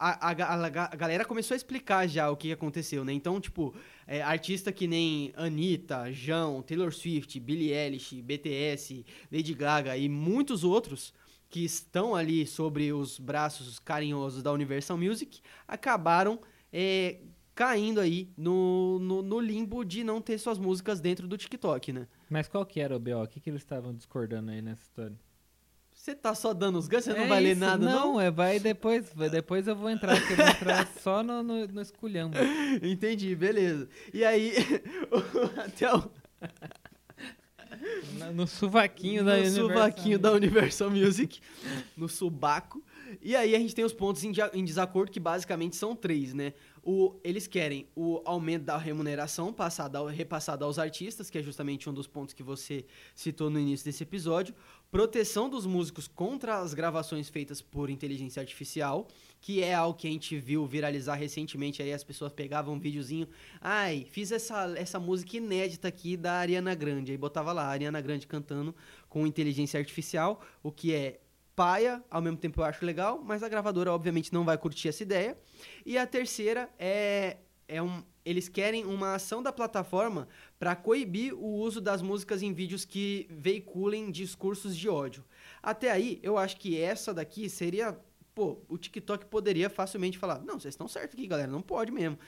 a, 0.00 0.30
a, 0.30 0.66
a, 0.66 0.96
galera 0.96 1.26
começou 1.26 1.54
a 1.54 1.56
explicar 1.56 2.08
já 2.08 2.30
o 2.30 2.36
que 2.36 2.50
aconteceu, 2.50 3.04
né? 3.04 3.12
Então, 3.12 3.38
tipo, 3.38 3.74
é, 4.06 4.22
artista 4.22 4.72
que 4.72 4.86
nem 4.86 5.30
Anitta, 5.36 6.10
João, 6.10 6.62
Taylor 6.62 6.90
Swift, 6.90 7.38
Billie 7.38 7.72
Eilish, 7.72 8.22
BTS, 8.22 9.04
Lady 9.30 9.52
Gaga 9.52 9.98
e 9.98 10.08
muitos 10.08 10.64
outros 10.64 11.12
que 11.50 11.62
estão 11.62 12.14
ali 12.14 12.46
sobre 12.46 12.92
os 12.94 13.18
braços 13.18 13.78
carinhosos 13.78 14.42
da 14.42 14.50
Universal 14.52 14.96
Music 14.96 15.40
acabaram 15.68 16.40
é, 16.72 17.18
caindo 17.54 18.00
aí 18.00 18.32
no, 18.38 18.98
no, 19.00 19.20
no, 19.20 19.38
limbo 19.38 19.84
de 19.84 20.02
não 20.02 20.22
ter 20.22 20.38
suas 20.38 20.58
músicas 20.58 20.98
dentro 20.98 21.28
do 21.28 21.36
TikTok, 21.36 21.92
né? 21.92 22.08
Mas 22.30 22.48
qual 22.48 22.64
que 22.64 22.80
era 22.80 22.96
o 22.96 22.98
BO? 22.98 23.22
O 23.22 23.28
que, 23.28 23.38
que 23.38 23.50
eles 23.50 23.60
estavam 23.60 23.92
discordando 23.92 24.50
aí 24.50 24.62
nessa 24.62 24.82
história? 24.82 25.18
Você 26.00 26.14
tá 26.14 26.34
só 26.34 26.54
dando 26.54 26.78
os 26.78 26.88
ganhos, 26.88 27.04
você 27.04 27.12
não 27.12 27.24
é 27.24 27.26
vai 27.26 27.44
isso, 27.44 27.48
ler 27.48 27.56
nada, 27.56 27.84
não? 27.84 28.12
Não, 28.12 28.20
é, 28.20 28.30
vai 28.30 28.58
depois, 28.58 29.12
vai, 29.14 29.28
depois 29.28 29.68
eu 29.68 29.76
vou 29.76 29.90
entrar, 29.90 30.18
porque 30.18 30.32
eu 30.32 30.36
vou 30.38 30.46
entrar 30.46 30.88
só 30.98 31.22
no, 31.22 31.42
no, 31.42 31.66
no 31.66 31.80
esculhambo. 31.82 32.38
Entendi, 32.82 33.36
beleza. 33.36 33.86
E 34.10 34.24
aí, 34.24 34.54
até 35.62 35.92
o... 35.94 36.10
No, 38.18 38.32
no 38.32 38.46
suvaquinho 38.46 39.22
no 39.22 39.28
da 39.28 39.34
Universal. 39.34 39.62
No 39.62 39.68
suvaquinho 39.68 40.18
da 40.18 40.32
Universal 40.32 40.90
Music, 40.90 41.38
no 41.94 42.08
subaco. 42.08 42.82
E 43.20 43.36
aí 43.36 43.54
a 43.54 43.58
gente 43.58 43.74
tem 43.74 43.84
os 43.84 43.92
pontos 43.92 44.24
em, 44.24 44.32
em 44.54 44.64
desacordo, 44.64 45.10
que 45.12 45.20
basicamente 45.20 45.76
são 45.76 45.94
três, 45.94 46.32
né? 46.32 46.54
O, 46.82 47.14
eles 47.22 47.46
querem 47.46 47.88
o 47.94 48.22
aumento 48.24 48.64
da 48.64 48.78
remuneração 48.78 49.52
passada, 49.52 50.08
repassada 50.08 50.64
aos 50.64 50.78
artistas, 50.78 51.28
que 51.28 51.36
é 51.36 51.42
justamente 51.42 51.90
um 51.90 51.92
dos 51.92 52.06
pontos 52.06 52.32
que 52.32 52.42
você 52.42 52.86
citou 53.14 53.50
no 53.50 53.58
início 53.58 53.84
desse 53.84 54.02
episódio. 54.02 54.54
Proteção 54.90 55.48
dos 55.48 55.66
músicos 55.66 56.08
contra 56.08 56.58
as 56.58 56.74
gravações 56.74 57.28
feitas 57.28 57.62
por 57.62 57.88
inteligência 57.88 58.40
artificial, 58.40 59.06
que 59.40 59.62
é 59.62 59.72
algo 59.72 59.96
que 59.96 60.08
a 60.08 60.10
gente 60.10 60.36
viu 60.36 60.66
viralizar 60.66 61.14
recentemente. 61.14 61.80
Aí 61.80 61.92
as 61.92 62.02
pessoas 62.02 62.32
pegavam 62.32 62.74
um 62.74 62.78
videozinho. 62.80 63.28
Ai, 63.60 64.04
fiz 64.10 64.32
essa, 64.32 64.76
essa 64.76 64.98
música 64.98 65.36
inédita 65.36 65.86
aqui 65.86 66.16
da 66.16 66.32
Ariana 66.32 66.74
Grande. 66.74 67.12
Aí 67.12 67.18
botava 67.18 67.52
lá 67.52 67.66
a 67.66 67.68
Ariana 67.68 68.00
Grande 68.00 68.26
cantando 68.26 68.74
com 69.08 69.24
inteligência 69.28 69.78
artificial, 69.78 70.40
o 70.60 70.72
que 70.72 70.92
é 70.92 71.20
paia, 71.54 72.02
ao 72.10 72.20
mesmo 72.20 72.38
tempo 72.38 72.60
eu 72.60 72.64
acho 72.64 72.84
legal, 72.84 73.22
mas 73.22 73.44
a 73.44 73.48
gravadora 73.48 73.92
obviamente 73.92 74.32
não 74.32 74.44
vai 74.44 74.58
curtir 74.58 74.88
essa 74.88 75.04
ideia. 75.04 75.38
E 75.86 75.96
a 75.96 76.04
terceira 76.04 76.68
é, 76.76 77.36
é 77.68 77.80
um, 77.80 78.02
eles 78.24 78.48
querem 78.48 78.84
uma 78.84 79.14
ação 79.14 79.42
da 79.42 79.52
plataforma 79.52 80.28
para 80.58 80.76
coibir 80.76 81.34
o 81.34 81.46
uso 81.46 81.80
das 81.80 82.02
músicas 82.02 82.42
em 82.42 82.52
vídeos 82.52 82.84
que 82.84 83.26
veiculem 83.30 84.10
discursos 84.10 84.76
de 84.76 84.88
ódio. 84.88 85.24
Até 85.62 85.90
aí, 85.90 86.18
eu 86.22 86.36
acho 86.36 86.56
que 86.56 86.78
essa 86.78 87.14
daqui 87.14 87.48
seria. 87.48 87.98
Pô, 88.34 88.62
o 88.68 88.78
TikTok 88.78 89.26
poderia 89.26 89.70
facilmente 89.70 90.18
falar: 90.18 90.40
não, 90.40 90.58
vocês 90.58 90.74
estão 90.74 90.88
certos 90.88 91.14
aqui, 91.18 91.26
galera, 91.26 91.50
não 91.50 91.62
pode 91.62 91.90
mesmo. 91.90 92.18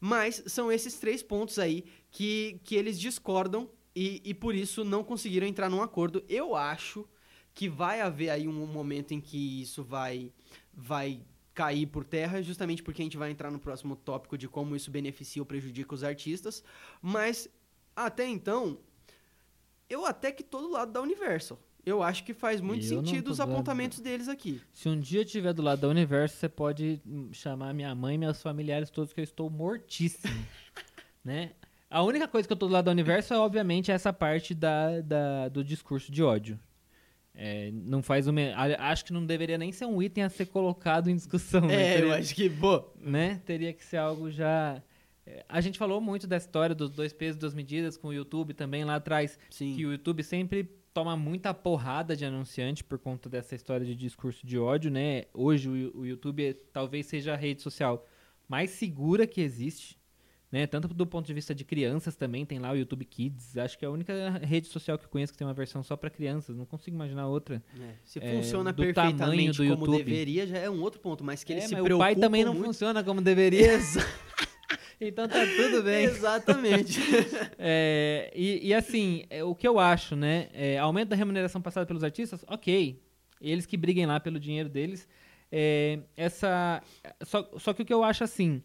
Mas 0.00 0.42
são 0.46 0.70
esses 0.70 0.94
três 0.94 1.22
pontos 1.22 1.58
aí 1.58 1.84
que, 2.10 2.60
que 2.62 2.76
eles 2.76 3.00
discordam 3.00 3.68
e, 3.94 4.22
e 4.24 4.32
por 4.32 4.54
isso 4.54 4.84
não 4.84 5.02
conseguiram 5.02 5.46
entrar 5.46 5.68
num 5.68 5.82
acordo. 5.82 6.24
Eu 6.28 6.54
acho 6.54 7.08
que 7.52 7.68
vai 7.68 8.00
haver 8.00 8.30
aí 8.30 8.46
um 8.46 8.66
momento 8.66 9.12
em 9.12 9.20
que 9.20 9.60
isso 9.60 9.82
vai, 9.82 10.32
vai 10.72 11.20
cair 11.58 11.86
por 11.86 12.04
terra, 12.04 12.40
justamente 12.40 12.82
porque 12.84 13.02
a 13.02 13.04
gente 13.04 13.16
vai 13.16 13.30
entrar 13.32 13.50
no 13.50 13.58
próximo 13.58 13.96
tópico 13.96 14.38
de 14.38 14.46
como 14.46 14.76
isso 14.76 14.92
beneficia 14.92 15.42
ou 15.42 15.46
prejudica 15.46 15.92
os 15.92 16.04
artistas. 16.04 16.62
Mas 17.02 17.48
até 17.96 18.24
então, 18.28 18.78
eu 19.90 20.06
até 20.06 20.30
que 20.30 20.44
todo 20.44 20.70
lado 20.70 20.92
da 20.92 21.00
Universal. 21.02 21.58
Eu 21.84 22.02
acho 22.02 22.22
que 22.22 22.34
faz 22.34 22.60
muito 22.60 22.84
Eu 22.84 22.88
sentido 22.88 23.28
os 23.30 23.38
lado- 23.38 23.50
apontamentos 23.52 23.98
deles 23.98 24.28
aqui. 24.28 24.60
Se 24.72 24.88
um 24.88 25.00
dia 25.00 25.20
eu 25.20 25.24
estiver 25.24 25.52
do 25.54 25.62
lado 25.62 25.80
da 25.80 25.88
Universo, 25.88 26.36
você 26.36 26.48
pode 26.48 27.00
hum, 27.06 27.30
chamar 27.32 27.72
minha 27.74 27.92
mãe 27.94 28.14
e 28.14 28.18
meus 28.18 28.40
familiares 28.42 28.88
todos 28.90 29.12
que 29.12 29.20
eu 29.20 29.24
estou 29.24 29.48
mortíssimo, 29.50 30.32
né? 31.24 31.52
A 31.90 32.02
única 32.02 32.28
coisa 32.28 32.46
que 32.46 32.52
eu 32.52 32.56
tô 32.56 32.66
do 32.68 32.72
lado 32.74 32.84
da 32.84 32.90
Universo 32.90 33.32
é, 33.34 33.38
obviamente, 33.38 33.90
essa 33.90 34.12
parte 34.12 34.54
da, 34.54 35.00
da- 35.00 35.48
do 35.48 35.64
discurso 35.64 36.12
de 36.12 36.22
ódio. 36.22 36.60
É, 37.40 37.70
não 37.72 38.02
faz 38.02 38.26
o 38.26 38.32
me... 38.32 38.52
Acho 38.52 39.04
que 39.04 39.12
não 39.12 39.24
deveria 39.24 39.56
nem 39.56 39.70
ser 39.70 39.86
um 39.86 40.02
item 40.02 40.24
a 40.24 40.28
ser 40.28 40.46
colocado 40.46 41.08
em 41.08 41.14
discussão. 41.14 41.60
né? 41.60 41.74
É, 41.74 41.92
eu 41.94 41.98
Teria- 42.00 42.14
acho 42.16 42.34
que, 42.34 42.50
pô, 42.50 42.84
né? 43.00 43.40
Teria 43.46 43.72
que 43.72 43.84
ser 43.84 43.98
algo 43.98 44.28
já. 44.28 44.82
é, 45.24 45.44
A 45.48 45.60
gente 45.60 45.78
falou 45.78 46.00
muito 46.00 46.26
dessa 46.26 46.46
história 46.46 46.74
dos 46.74 46.90
dois 46.90 47.12
pesos, 47.12 47.38
duas 47.38 47.54
medidas 47.54 47.96
com 47.96 48.08
o 48.08 48.12
YouTube 48.12 48.54
também 48.54 48.84
lá 48.84 48.96
atrás, 48.96 49.38
sim. 49.50 49.76
que 49.76 49.86
o 49.86 49.92
YouTube 49.92 50.24
sempre 50.24 50.64
toma 50.92 51.16
muita 51.16 51.54
porrada 51.54 52.16
de 52.16 52.24
anunciante 52.24 52.82
por 52.82 52.98
conta 52.98 53.28
dessa 53.28 53.54
história 53.54 53.86
de 53.86 53.94
discurso 53.94 54.44
de 54.44 54.58
ódio, 54.58 54.90
né? 54.90 55.26
Hoje 55.32 55.68
o, 55.68 56.00
o 56.00 56.06
YouTube 56.06 56.44
é- 56.44 56.54
talvez 56.72 57.06
seja 57.06 57.34
a 57.34 57.36
rede 57.36 57.62
social 57.62 58.04
mais 58.48 58.70
segura 58.70 59.26
que 59.26 59.40
existe, 59.42 59.97
né? 60.50 60.66
Tanto 60.66 60.88
do 60.88 61.06
ponto 61.06 61.26
de 61.26 61.34
vista 61.34 61.54
de 61.54 61.64
crianças 61.64 62.16
também, 62.16 62.44
tem 62.46 62.58
lá 62.58 62.72
o 62.72 62.76
YouTube 62.76 63.04
Kids, 63.04 63.56
acho 63.58 63.78
que 63.78 63.84
é 63.84 63.88
a 63.88 63.90
única 63.90 64.30
rede 64.42 64.66
social 64.68 64.98
que 64.98 65.04
eu 65.04 65.08
conheço 65.10 65.32
que 65.32 65.38
tem 65.38 65.46
uma 65.46 65.52
versão 65.54 65.82
só 65.82 65.96
para 65.96 66.08
crianças, 66.10 66.56
não 66.56 66.64
consigo 66.64 66.96
imaginar 66.96 67.26
outra. 67.26 67.62
É, 67.78 67.92
Se 68.04 68.18
é, 68.18 68.34
funciona 68.36 68.72
do 68.72 68.76
tamanho 68.76 68.94
perfeitamente 68.94 69.58
do 69.62 69.68
como 69.76 69.84
YouTube. 69.86 70.04
deveria, 70.04 70.46
já 70.46 70.58
é 70.58 70.70
um 70.70 70.80
outro 70.80 71.00
ponto, 71.00 71.22
mas 71.22 71.44
que 71.44 71.52
ele 71.52 71.60
É, 71.60 71.66
se 71.66 71.72
mas 71.74 71.82
preocupa 71.82 72.04
o 72.04 72.14
pai 72.14 72.16
também 72.16 72.44
não 72.44 72.54
muito. 72.54 72.66
funciona 72.66 73.04
como 73.04 73.20
deveria, 73.20 73.78
então 75.00 75.28
tá 75.28 75.44
tudo 75.56 75.82
bem. 75.82 76.04
Exatamente. 76.04 76.98
É, 77.60 78.32
e, 78.34 78.68
e 78.68 78.74
assim, 78.74 79.24
é, 79.28 79.42
o 79.42 79.54
que 79.54 79.66
eu 79.66 79.78
acho, 79.78 80.14
né? 80.16 80.48
É, 80.54 80.78
aumento 80.78 81.08
da 81.08 81.16
remuneração 81.16 81.60
passada 81.60 81.84
pelos 81.84 82.04
artistas, 82.04 82.44
ok. 82.46 83.02
Eles 83.40 83.66
que 83.66 83.76
briguem 83.76 84.06
lá 84.06 84.18
pelo 84.20 84.38
dinheiro 84.38 84.68
deles. 84.68 85.08
É, 85.50 86.00
essa, 86.16 86.82
só, 87.24 87.48
só 87.58 87.72
que 87.72 87.82
o 87.82 87.84
que 87.84 87.92
eu 87.92 88.04
acho 88.04 88.22
assim 88.22 88.62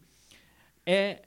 é 0.86 1.22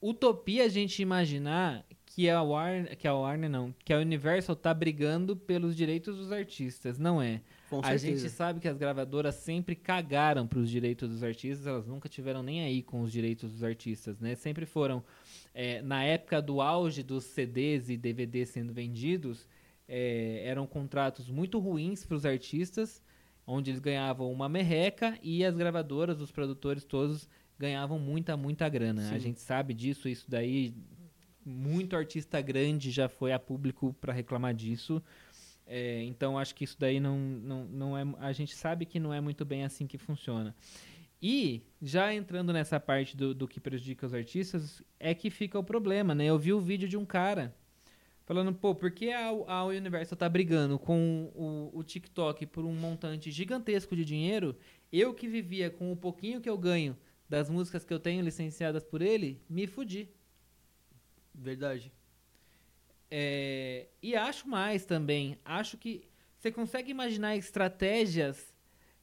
utopia 0.00 0.64
a 0.64 0.68
gente 0.68 1.02
imaginar 1.02 1.84
que 2.06 2.28
a 2.28 2.42
Warner, 2.42 2.96
que 2.96 3.06
a 3.06 3.14
Warner 3.14 3.48
não, 3.48 3.72
que 3.84 3.92
a 3.92 3.98
Universal 3.98 4.56
tá 4.56 4.74
brigando 4.74 5.36
pelos 5.36 5.76
direitos 5.76 6.16
dos 6.16 6.32
artistas, 6.32 6.98
não 6.98 7.22
é? 7.22 7.40
Com 7.68 7.78
a 7.78 7.82
certeza. 7.84 8.06
gente 8.06 8.30
sabe 8.30 8.58
que 8.58 8.66
as 8.66 8.76
gravadoras 8.76 9.36
sempre 9.36 9.76
cagaram 9.76 10.44
para 10.44 10.58
os 10.58 10.68
direitos 10.68 11.08
dos 11.08 11.22
artistas, 11.22 11.68
elas 11.68 11.86
nunca 11.86 12.08
tiveram 12.08 12.42
nem 12.42 12.62
aí 12.62 12.82
com 12.82 13.02
os 13.02 13.12
direitos 13.12 13.52
dos 13.52 13.62
artistas, 13.62 14.18
né? 14.18 14.34
Sempre 14.34 14.66
foram 14.66 15.04
é, 15.54 15.80
na 15.82 16.02
época 16.02 16.42
do 16.42 16.60
auge 16.60 17.04
dos 17.04 17.24
CDs 17.24 17.88
e 17.88 17.96
DVDs 17.96 18.48
sendo 18.48 18.72
vendidos, 18.72 19.46
é, 19.88 20.42
eram 20.44 20.66
contratos 20.66 21.30
muito 21.30 21.60
ruins 21.60 22.04
para 22.04 22.16
os 22.16 22.26
artistas, 22.26 23.00
onde 23.46 23.70
eles 23.70 23.80
ganhavam 23.80 24.32
uma 24.32 24.48
merreca 24.48 25.16
e 25.22 25.44
as 25.44 25.56
gravadoras, 25.56 26.20
os 26.20 26.32
produtores 26.32 26.84
todos 26.84 27.28
ganhavam 27.60 27.98
muita, 27.98 28.38
muita 28.38 28.66
grana. 28.70 29.02
A 29.02 29.14
Sim. 29.14 29.20
gente 29.20 29.40
sabe 29.40 29.74
disso, 29.74 30.08
isso 30.08 30.24
daí 30.28 30.74
muito 31.44 31.94
artista 31.94 32.40
grande 32.40 32.90
já 32.90 33.06
foi 33.06 33.32
a 33.32 33.38
público 33.38 33.94
para 34.00 34.14
reclamar 34.14 34.54
disso. 34.54 35.02
É, 35.66 36.02
então 36.04 36.38
acho 36.38 36.54
que 36.54 36.64
isso 36.64 36.76
daí 36.78 36.98
não, 36.98 37.18
não, 37.18 37.64
não 37.66 37.98
é. 37.98 38.02
A 38.18 38.32
gente 38.32 38.56
sabe 38.56 38.86
que 38.86 38.98
não 38.98 39.12
é 39.12 39.20
muito 39.20 39.44
bem 39.44 39.62
assim 39.62 39.86
que 39.86 39.98
funciona. 39.98 40.56
E, 41.22 41.62
já 41.82 42.14
entrando 42.14 42.50
nessa 42.50 42.80
parte 42.80 43.14
do, 43.14 43.34
do 43.34 43.46
que 43.46 43.60
prejudica 43.60 44.06
os 44.06 44.14
artistas, 44.14 44.82
é 44.98 45.14
que 45.14 45.28
fica 45.28 45.58
o 45.58 45.62
problema, 45.62 46.14
né? 46.14 46.24
Eu 46.24 46.38
vi 46.38 46.54
o 46.54 46.60
vídeo 46.60 46.88
de 46.88 46.96
um 46.96 47.04
cara 47.04 47.54
falando, 48.24 48.54
pô, 48.54 48.74
por 48.74 48.90
que 48.90 49.12
a, 49.12 49.28
a 49.28 49.64
Universal 49.64 50.16
tá 50.16 50.26
brigando 50.30 50.78
com 50.78 51.30
o, 51.34 51.78
o 51.78 51.84
TikTok 51.84 52.46
por 52.46 52.64
um 52.64 52.74
montante 52.74 53.30
gigantesco 53.30 53.94
de 53.94 54.02
dinheiro? 54.02 54.56
Eu 54.90 55.12
que 55.12 55.28
vivia 55.28 55.68
com 55.68 55.92
o 55.92 55.96
pouquinho 55.96 56.40
que 56.40 56.48
eu 56.48 56.56
ganho 56.56 56.96
das 57.30 57.48
músicas 57.48 57.84
que 57.84 57.94
eu 57.94 58.00
tenho 58.00 58.24
licenciadas 58.24 58.82
por 58.82 59.00
ele, 59.00 59.40
me 59.48 59.68
fudi. 59.68 60.08
Verdade. 61.32 61.92
É, 63.08 63.86
e 64.02 64.16
acho 64.16 64.48
mais 64.48 64.84
também. 64.84 65.38
Acho 65.44 65.78
que 65.78 66.02
você 66.36 66.50
consegue 66.50 66.90
imaginar 66.90 67.36
estratégias 67.36 68.52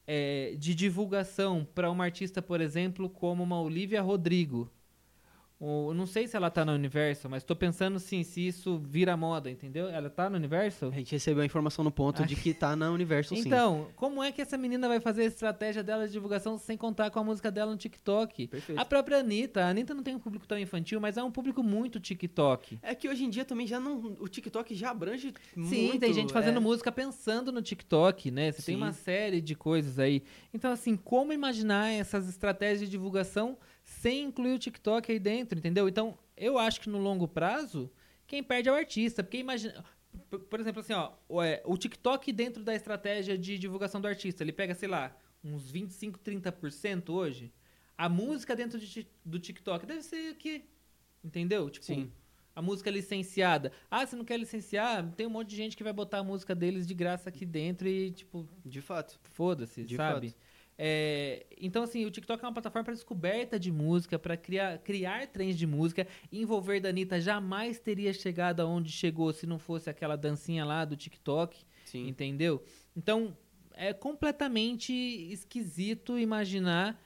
é, 0.06 0.54
de 0.58 0.74
divulgação 0.74 1.66
para 1.74 1.90
uma 1.90 2.04
artista, 2.04 2.42
por 2.42 2.60
exemplo, 2.60 3.08
como 3.08 3.42
uma 3.42 3.62
Olivia 3.62 4.02
Rodrigo. 4.02 4.70
Eu 5.60 5.92
não 5.92 6.06
sei 6.06 6.28
se 6.28 6.36
ela 6.36 6.50
tá 6.50 6.64
na 6.64 6.72
Universal, 6.72 7.28
mas 7.28 7.42
tô 7.42 7.56
pensando 7.56 7.98
sim, 7.98 8.22
se 8.22 8.46
isso 8.46 8.78
vira 8.78 9.16
moda, 9.16 9.50
entendeu? 9.50 9.88
Ela 9.88 10.08
tá 10.08 10.30
no 10.30 10.36
Universal? 10.36 10.90
A 10.90 10.94
gente 10.94 11.10
recebeu 11.10 11.42
a 11.42 11.46
informação 11.46 11.84
no 11.84 11.90
ponto 11.90 12.24
de 12.24 12.36
que 12.36 12.54
tá 12.54 12.76
na 12.76 12.90
Universal 12.92 13.36
sim. 13.36 13.44
Então, 13.44 13.88
como 13.96 14.22
é 14.22 14.30
que 14.30 14.40
essa 14.40 14.56
menina 14.56 14.86
vai 14.86 15.00
fazer 15.00 15.22
a 15.22 15.26
estratégia 15.26 15.82
dela 15.82 16.06
de 16.06 16.12
divulgação 16.12 16.56
sem 16.58 16.76
contar 16.76 17.10
com 17.10 17.18
a 17.18 17.24
música 17.24 17.50
dela 17.50 17.72
no 17.72 17.76
TikTok? 17.76 18.46
Perfeito. 18.46 18.78
A 18.78 18.84
própria 18.84 19.18
Anitta, 19.18 19.64
a 19.64 19.70
Anitta 19.70 19.94
não 19.94 20.04
tem 20.04 20.14
um 20.14 20.20
público 20.20 20.46
tão 20.46 20.56
infantil, 20.56 21.00
mas 21.00 21.16
é 21.16 21.24
um 21.24 21.30
público 21.30 21.60
muito 21.60 21.98
TikTok. 21.98 22.78
É 22.80 22.94
que 22.94 23.08
hoje 23.08 23.24
em 23.24 23.30
dia 23.30 23.44
também 23.44 23.66
já 23.66 23.80
não. 23.80 24.16
O 24.20 24.28
TikTok 24.28 24.76
já 24.76 24.90
abrange 24.90 25.34
muito. 25.56 25.74
Sim, 25.74 25.98
tem 25.98 26.12
gente 26.12 26.32
fazendo 26.32 26.58
é. 26.58 26.60
música 26.60 26.92
pensando 26.92 27.50
no 27.50 27.60
TikTok, 27.60 28.30
né? 28.30 28.52
Você 28.52 28.62
tem 28.62 28.76
Sim. 28.76 28.80
uma 28.80 28.92
série 28.92 29.40
de 29.40 29.56
coisas 29.56 29.98
aí. 29.98 30.22
Então, 30.54 30.70
assim, 30.70 30.94
como 30.96 31.32
imaginar 31.32 31.88
essas 31.90 32.28
estratégias 32.28 32.80
de 32.80 32.88
divulgação 32.88 33.58
sem 33.88 34.24
incluir 34.24 34.52
o 34.54 34.58
TikTok 34.58 35.10
aí 35.10 35.18
dentro, 35.18 35.58
entendeu? 35.58 35.88
Então, 35.88 36.16
eu 36.36 36.58
acho 36.58 36.80
que 36.80 36.90
no 36.90 36.98
longo 36.98 37.26
prazo, 37.26 37.90
quem 38.26 38.42
perde 38.42 38.68
é 38.68 38.72
o 38.72 38.74
artista. 38.74 39.22
Porque 39.24 39.38
imagina. 39.38 39.82
Por, 40.28 40.40
por 40.40 40.60
exemplo, 40.60 40.80
assim, 40.80 40.92
ó, 40.92 41.12
o, 41.28 41.42
é, 41.42 41.62
o 41.64 41.76
TikTok 41.76 42.30
dentro 42.32 42.62
da 42.62 42.74
estratégia 42.74 43.36
de 43.38 43.58
divulgação 43.58 44.00
do 44.00 44.06
artista, 44.06 44.42
ele 44.44 44.52
pega, 44.52 44.74
sei 44.74 44.88
lá, 44.88 45.16
uns 45.42 45.70
25, 45.70 46.18
30% 46.18 47.08
hoje. 47.10 47.52
A 47.96 48.08
música 48.08 48.54
dentro 48.54 48.78
de 48.78 49.06
do 49.24 49.38
TikTok 49.38 49.86
deve 49.86 50.02
ser 50.02 50.32
o 50.32 50.34
quê? 50.36 50.62
Entendeu? 51.24 51.68
Tipo, 51.70 51.86
Sim. 51.86 52.12
a 52.54 52.60
música 52.62 52.90
licenciada. 52.90 53.72
Ah, 53.90 54.06
você 54.06 54.14
não 54.16 54.24
quer 54.24 54.36
licenciar? 54.38 55.10
Tem 55.16 55.26
um 55.26 55.30
monte 55.30 55.48
de 55.48 55.56
gente 55.56 55.76
que 55.76 55.82
vai 55.82 55.92
botar 55.92 56.18
a 56.18 56.24
música 56.24 56.54
deles 56.54 56.86
de 56.86 56.94
graça 56.94 57.30
aqui 57.30 57.44
dentro 57.46 57.88
e, 57.88 58.10
tipo, 58.12 58.46
De 58.64 58.80
fato. 58.82 59.18
foda-se, 59.32 59.82
De 59.84 59.96
sabe? 59.96 60.28
fato. 60.30 60.38
É, 60.80 61.44
então, 61.60 61.82
assim, 61.82 62.06
o 62.06 62.10
TikTok 62.10 62.42
é 62.42 62.46
uma 62.46 62.52
plataforma 62.52 62.84
para 62.84 62.94
descoberta 62.94 63.58
de 63.58 63.72
música, 63.72 64.16
para 64.16 64.36
criar, 64.36 64.78
criar 64.78 65.26
trends 65.26 65.58
de 65.58 65.66
música. 65.66 66.06
Envolver 66.30 66.78
da 66.78 66.90
Anitta 66.90 67.20
jamais 67.20 67.80
teria 67.80 68.12
chegado 68.12 68.60
aonde 68.60 68.92
chegou 68.92 69.32
se 69.32 69.44
não 69.44 69.58
fosse 69.58 69.90
aquela 69.90 70.14
dancinha 70.14 70.64
lá 70.64 70.84
do 70.84 70.96
TikTok, 70.96 71.64
Sim. 71.84 72.06
entendeu? 72.06 72.62
Então, 72.96 73.36
é 73.74 73.92
completamente 73.92 74.92
esquisito 74.92 76.16
imaginar 76.16 77.00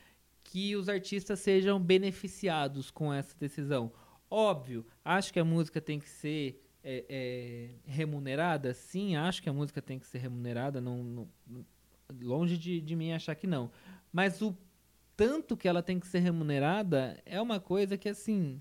que 0.44 0.76
os 0.76 0.88
artistas 0.88 1.40
sejam 1.40 1.80
beneficiados 1.80 2.90
com 2.90 3.12
essa 3.12 3.34
decisão. 3.38 3.90
Óbvio, 4.28 4.84
acho 5.04 5.32
que 5.32 5.38
a 5.40 5.44
música 5.44 5.80
tem 5.80 5.98
que 5.98 6.08
ser 6.08 6.62
é, 6.84 7.04
é, 7.08 7.70
remunerada. 7.86 8.74
Sim, 8.74 9.16
acho 9.16 9.42
que 9.42 9.48
a 9.48 9.52
música 9.52 9.80
tem 9.80 9.98
que 9.98 10.06
ser 10.06 10.18
remunerada. 10.18 10.80
Não, 10.80 11.02
não- 11.02 11.28
longe 12.22 12.56
de, 12.58 12.80
de 12.80 12.96
mim 12.96 13.12
achar 13.12 13.34
que 13.34 13.46
não. 13.46 13.70
Mas 14.12 14.42
o 14.42 14.56
tanto 15.16 15.56
que 15.56 15.68
ela 15.68 15.82
tem 15.82 15.98
que 15.98 16.06
ser 16.06 16.20
remunerada 16.20 17.20
é 17.24 17.40
uma 17.40 17.60
coisa 17.60 17.96
que, 17.96 18.08
assim. 18.08 18.60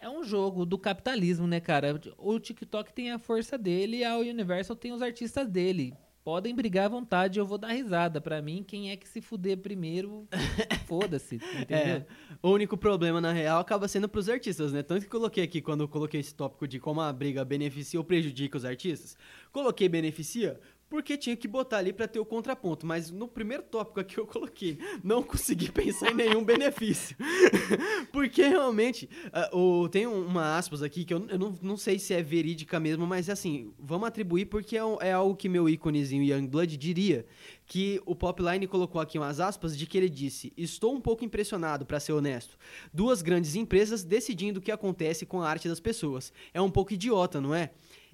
É 0.00 0.10
um 0.10 0.24
jogo 0.24 0.66
do 0.66 0.76
capitalismo, 0.76 1.46
né, 1.46 1.60
cara? 1.60 2.00
O 2.18 2.40
TikTok 2.40 2.92
tem 2.92 3.12
a 3.12 3.20
força 3.20 3.56
dele 3.56 3.98
e 3.98 4.04
a 4.04 4.16
Universal 4.16 4.74
tem 4.74 4.92
os 4.92 5.00
artistas 5.00 5.48
dele. 5.48 5.94
Podem 6.24 6.54
brigar 6.54 6.86
à 6.86 6.88
vontade, 6.88 7.38
eu 7.38 7.46
vou 7.46 7.58
dar 7.58 7.72
risada. 7.72 8.20
Pra 8.20 8.40
mim, 8.40 8.64
quem 8.66 8.90
é 8.90 8.96
que 8.96 9.08
se 9.08 9.20
fuder 9.20 9.58
primeiro, 9.58 10.28
foda-se, 10.86 11.36
entendeu? 11.36 11.76
É, 11.76 12.06
o 12.40 12.50
único 12.50 12.76
problema, 12.76 13.20
na 13.20 13.32
real, 13.32 13.60
acaba 13.60 13.88
sendo 13.88 14.08
pros 14.08 14.28
artistas, 14.28 14.72
né? 14.72 14.82
Tanto 14.84 15.02
que 15.02 15.08
coloquei 15.08 15.42
aqui, 15.42 15.60
quando 15.60 15.80
eu 15.82 15.88
coloquei 15.88 16.20
esse 16.20 16.32
tópico 16.32 16.68
de 16.68 16.78
como 16.78 17.00
a 17.00 17.12
briga 17.12 17.44
beneficia 17.44 17.98
ou 17.98 18.04
prejudica 18.04 18.56
os 18.56 18.64
artistas, 18.64 19.16
coloquei 19.50 19.88
beneficia 19.88 20.60
porque 20.92 21.16
tinha 21.16 21.34
que 21.34 21.48
botar 21.48 21.78
ali 21.78 21.90
para 21.90 22.06
ter 22.06 22.20
o 22.20 22.24
contraponto. 22.24 22.86
Mas 22.86 23.10
no 23.10 23.26
primeiro 23.26 23.62
tópico 23.62 23.98
aqui 23.98 24.18
eu 24.18 24.26
coloquei, 24.26 24.78
não 25.02 25.22
consegui 25.22 25.72
pensar 25.72 26.10
em 26.10 26.14
nenhum 26.14 26.44
benefício. 26.44 27.16
porque 28.12 28.42
realmente, 28.42 29.08
uh, 29.52 29.56
o, 29.56 29.88
tem 29.88 30.06
uma 30.06 30.58
aspas 30.58 30.82
aqui 30.82 31.06
que 31.06 31.14
eu, 31.14 31.26
eu 31.30 31.38
não, 31.38 31.58
não 31.62 31.76
sei 31.78 31.98
se 31.98 32.12
é 32.12 32.22
verídica 32.22 32.78
mesmo, 32.78 33.06
mas 33.06 33.30
assim, 33.30 33.72
vamos 33.78 34.06
atribuir 34.06 34.44
porque 34.44 34.76
é, 34.76 34.82
é 35.00 35.12
algo 35.12 35.34
que 35.34 35.48
meu 35.48 35.66
íconezinho 35.66 36.24
Youngblood 36.24 36.76
diria, 36.76 37.24
que 37.66 38.02
o 38.04 38.14
Popline 38.14 38.66
colocou 38.66 39.00
aqui 39.00 39.18
umas 39.18 39.40
aspas 39.40 39.74
de 39.74 39.86
que 39.86 39.96
ele 39.96 40.10
disse: 40.10 40.52
Estou 40.58 40.94
um 40.94 41.00
pouco 41.00 41.24
impressionado, 41.24 41.86
para 41.86 41.98
ser 41.98 42.12
honesto. 42.12 42.58
Duas 42.92 43.22
grandes 43.22 43.54
empresas 43.54 44.04
decidindo 44.04 44.60
o 44.60 44.62
que 44.62 44.70
acontece 44.70 45.24
com 45.24 45.40
a 45.40 45.48
arte 45.48 45.68
das 45.68 45.80
pessoas. 45.80 46.34
É 46.52 46.60
um 46.60 46.70
pouco 46.70 46.92
idiota, 46.92 47.40
não 47.40 47.54
é? 47.54 47.70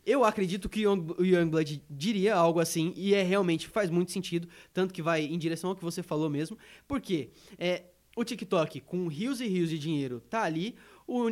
Eu 0.08 0.24
acredito 0.24 0.70
que 0.70 0.86
o 0.86 1.22
Youngblood 1.22 1.82
diria 1.90 2.34
algo 2.34 2.60
assim, 2.60 2.94
e 2.96 3.14
é 3.14 3.22
realmente 3.22 3.68
faz 3.68 3.90
muito 3.90 4.10
sentido, 4.10 4.48
tanto 4.72 4.94
que 4.94 5.02
vai 5.02 5.26
em 5.26 5.36
direção 5.36 5.68
ao 5.68 5.76
que 5.76 5.84
você 5.84 6.02
falou 6.02 6.30
mesmo, 6.30 6.56
porque 6.86 7.28
é, 7.58 7.82
o 8.16 8.24
TikTok, 8.24 8.80
com 8.80 9.06
rios 9.06 9.38
e 9.42 9.46
rios 9.46 9.68
de 9.68 9.78
dinheiro, 9.78 10.22
tá 10.30 10.44
ali, 10.44 10.74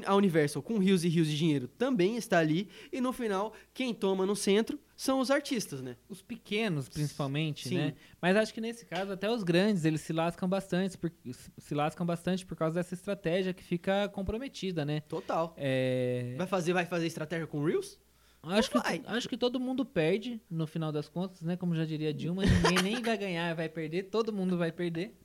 a 0.04 0.14
Universal, 0.14 0.62
com 0.62 0.78
rios 0.78 1.04
e 1.04 1.08
rios 1.08 1.26
de 1.26 1.38
dinheiro, 1.38 1.68
também 1.68 2.18
está 2.18 2.38
ali, 2.38 2.68
e 2.92 3.00
no 3.00 3.14
final, 3.14 3.54
quem 3.72 3.94
toma 3.94 4.26
no 4.26 4.36
centro 4.36 4.78
são 4.94 5.20
os 5.20 5.30
artistas, 5.30 5.80
né? 5.80 5.96
Os 6.06 6.20
pequenos, 6.20 6.86
principalmente, 6.86 7.70
Sim. 7.70 7.76
né? 7.76 7.94
Mas 8.20 8.36
acho 8.36 8.52
que 8.52 8.60
nesse 8.60 8.84
caso, 8.84 9.10
até 9.10 9.30
os 9.30 9.42
grandes, 9.42 9.86
eles 9.86 10.02
se 10.02 10.12
lascam 10.12 10.46
bastante, 10.46 10.98
por, 10.98 11.10
se 11.56 11.74
lascam 11.74 12.04
bastante 12.04 12.44
por 12.44 12.56
causa 12.56 12.74
dessa 12.74 12.92
estratégia 12.92 13.54
que 13.54 13.62
fica 13.62 14.06
comprometida, 14.10 14.84
né? 14.84 15.00
Total. 15.08 15.54
É... 15.56 16.34
Vai 16.36 16.46
fazer, 16.46 16.74
vai 16.74 16.84
fazer 16.84 17.06
estratégia 17.06 17.46
com 17.46 17.64
Reels? 17.64 17.98
Acho 18.46 18.70
que, 18.70 18.78
acho 19.06 19.28
que 19.28 19.36
todo 19.36 19.58
mundo 19.58 19.84
perde, 19.84 20.40
no 20.50 20.66
final 20.66 20.92
das 20.92 21.08
contas, 21.08 21.42
né? 21.42 21.56
Como 21.56 21.74
já 21.74 21.84
diria 21.84 22.14
Dilma, 22.14 22.44
ninguém 22.44 22.82
nem 22.82 23.02
vai 23.02 23.18
ganhar, 23.18 23.54
vai 23.54 23.68
perder, 23.68 24.04
todo 24.04 24.32
mundo 24.32 24.56
vai 24.56 24.70
perder. 24.70 25.18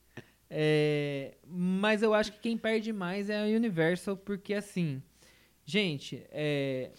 É, 0.50 1.38
mas 1.48 2.02
eu 2.02 2.14
acho 2.14 2.32
que 2.34 2.40
quem 2.40 2.58
perde 2.58 2.92
mais 2.92 3.30
é 3.30 3.42
a 3.42 3.56
Universal, 3.56 4.18
porque 4.18 4.54
assim, 4.54 5.02
gente, 5.66 6.24
é, 6.30 6.92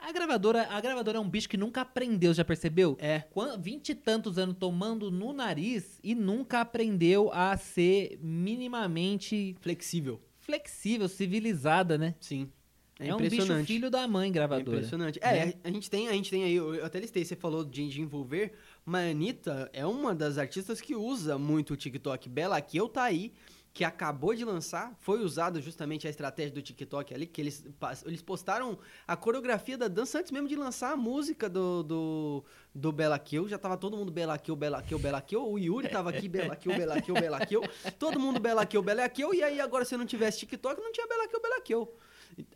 a 0.00 0.12
gravadora, 0.12 0.66
a 0.68 0.80
gravadora 0.80 1.18
é 1.18 1.20
um 1.20 1.28
bicho 1.28 1.48
que 1.48 1.56
nunca 1.56 1.82
aprendeu, 1.82 2.32
já 2.32 2.44
percebeu? 2.44 2.96
É. 3.00 3.24
Vinte 3.60 3.90
e 3.90 3.94
tantos 3.94 4.38
anos 4.38 4.56
tomando 4.58 5.10
no 5.10 5.32
nariz 5.32 6.00
e 6.02 6.14
nunca 6.14 6.60
aprendeu 6.60 7.30
a 7.32 7.56
ser 7.56 8.18
minimamente 8.22 9.56
Flexível. 9.60 10.20
flexível, 10.40 11.08
civilizada, 11.08 11.98
né? 11.98 12.14
Sim. 12.20 12.50
É, 12.98 13.08
É, 13.08 13.14
um 13.14 13.18
bicho 13.18 13.64
filho 13.64 13.90
da 13.90 14.08
mãe 14.08 14.28
É 14.28 14.32
gravadora. 14.32 14.76
impressionante. 14.76 15.18
É, 15.22 15.46
né? 15.46 15.54
a 15.62 15.70
gente 15.70 15.88
tem, 15.88 16.08
a 16.08 16.12
gente 16.12 16.30
tem 16.30 16.44
aí, 16.44 16.56
eu 16.56 16.84
até 16.84 16.98
listei, 16.98 17.24
você 17.24 17.36
falou 17.36 17.64
de, 17.64 17.88
de 17.88 18.00
envolver, 18.00 18.52
mas 18.84 19.06
a 19.06 19.10
Anitta 19.10 19.70
é 19.72 19.86
uma 19.86 20.14
das 20.14 20.36
artistas 20.38 20.80
que 20.80 20.94
usa 20.96 21.38
muito 21.38 21.74
o 21.74 21.76
TikTok. 21.76 22.28
Bela 22.28 22.60
Kill 22.60 22.88
tá 22.88 23.04
aí, 23.04 23.32
que 23.72 23.84
acabou 23.84 24.34
de 24.34 24.44
lançar, 24.44 24.96
foi 24.98 25.20
usada 25.20 25.60
justamente 25.60 26.04
a 26.08 26.10
estratégia 26.10 26.52
do 26.52 26.60
TikTok 26.60 27.14
ali, 27.14 27.26
que 27.26 27.40
eles, 27.40 27.64
eles 28.04 28.20
postaram 28.20 28.76
a 29.06 29.14
coreografia 29.14 29.78
da 29.78 29.86
dança 29.86 30.18
antes 30.18 30.32
mesmo 30.32 30.48
de 30.48 30.56
lançar 30.56 30.90
a 30.92 30.96
música 30.96 31.48
do, 31.48 31.84
do, 31.84 32.44
do 32.74 32.90
Bela 32.90 33.16
Kill. 33.20 33.46
Já 33.48 33.56
tava 33.58 33.76
todo 33.76 33.96
mundo 33.96 34.10
Bela 34.10 34.36
Kill, 34.36 34.56
Bela 34.56 34.82
Kill, 34.82 34.98
Bela 34.98 35.20
Kill. 35.20 35.46
O 35.48 35.56
Yuri 35.56 35.88
tava 35.88 36.10
aqui, 36.10 36.28
Bela 36.28 36.56
Kill, 36.56 36.76
Bela 36.76 37.00
Kill, 37.00 37.14
Bela 37.14 37.46
Kill. 37.46 37.62
Todo 38.00 38.18
mundo 38.18 38.40
Bela 38.40 38.66
Kill, 38.66 38.82
Bela 38.82 39.08
Kill. 39.08 39.32
E 39.34 39.44
aí 39.44 39.60
agora 39.60 39.84
se 39.84 39.96
não 39.96 40.06
tivesse 40.06 40.40
TikTok, 40.40 40.80
não 40.80 40.90
tinha 40.90 41.06
Bela 41.06 41.28
Kill, 41.28 41.40
Bela 41.40 41.60
Kill. 41.60 41.88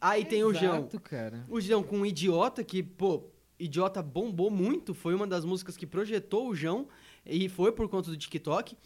Aí 0.00 0.24
tem 0.24 0.44
o 0.44 0.52
João. 0.54 0.78
Exato, 0.78 1.00
cara. 1.00 1.44
O 1.48 1.60
João 1.60 1.82
com 1.82 2.04
Idiota, 2.06 2.62
que, 2.64 2.82
pô, 2.82 3.24
Idiota 3.58 4.02
bombou 4.02 4.50
muito, 4.50 4.94
foi 4.94 5.14
uma 5.14 5.26
das 5.26 5.44
músicas 5.44 5.76
que 5.76 5.86
projetou 5.86 6.48
o 6.48 6.54
João, 6.54 6.88
e 7.24 7.48
foi 7.48 7.72
por 7.72 7.88
conta 7.88 8.10
do 8.10 8.16
TikTok. 8.16 8.76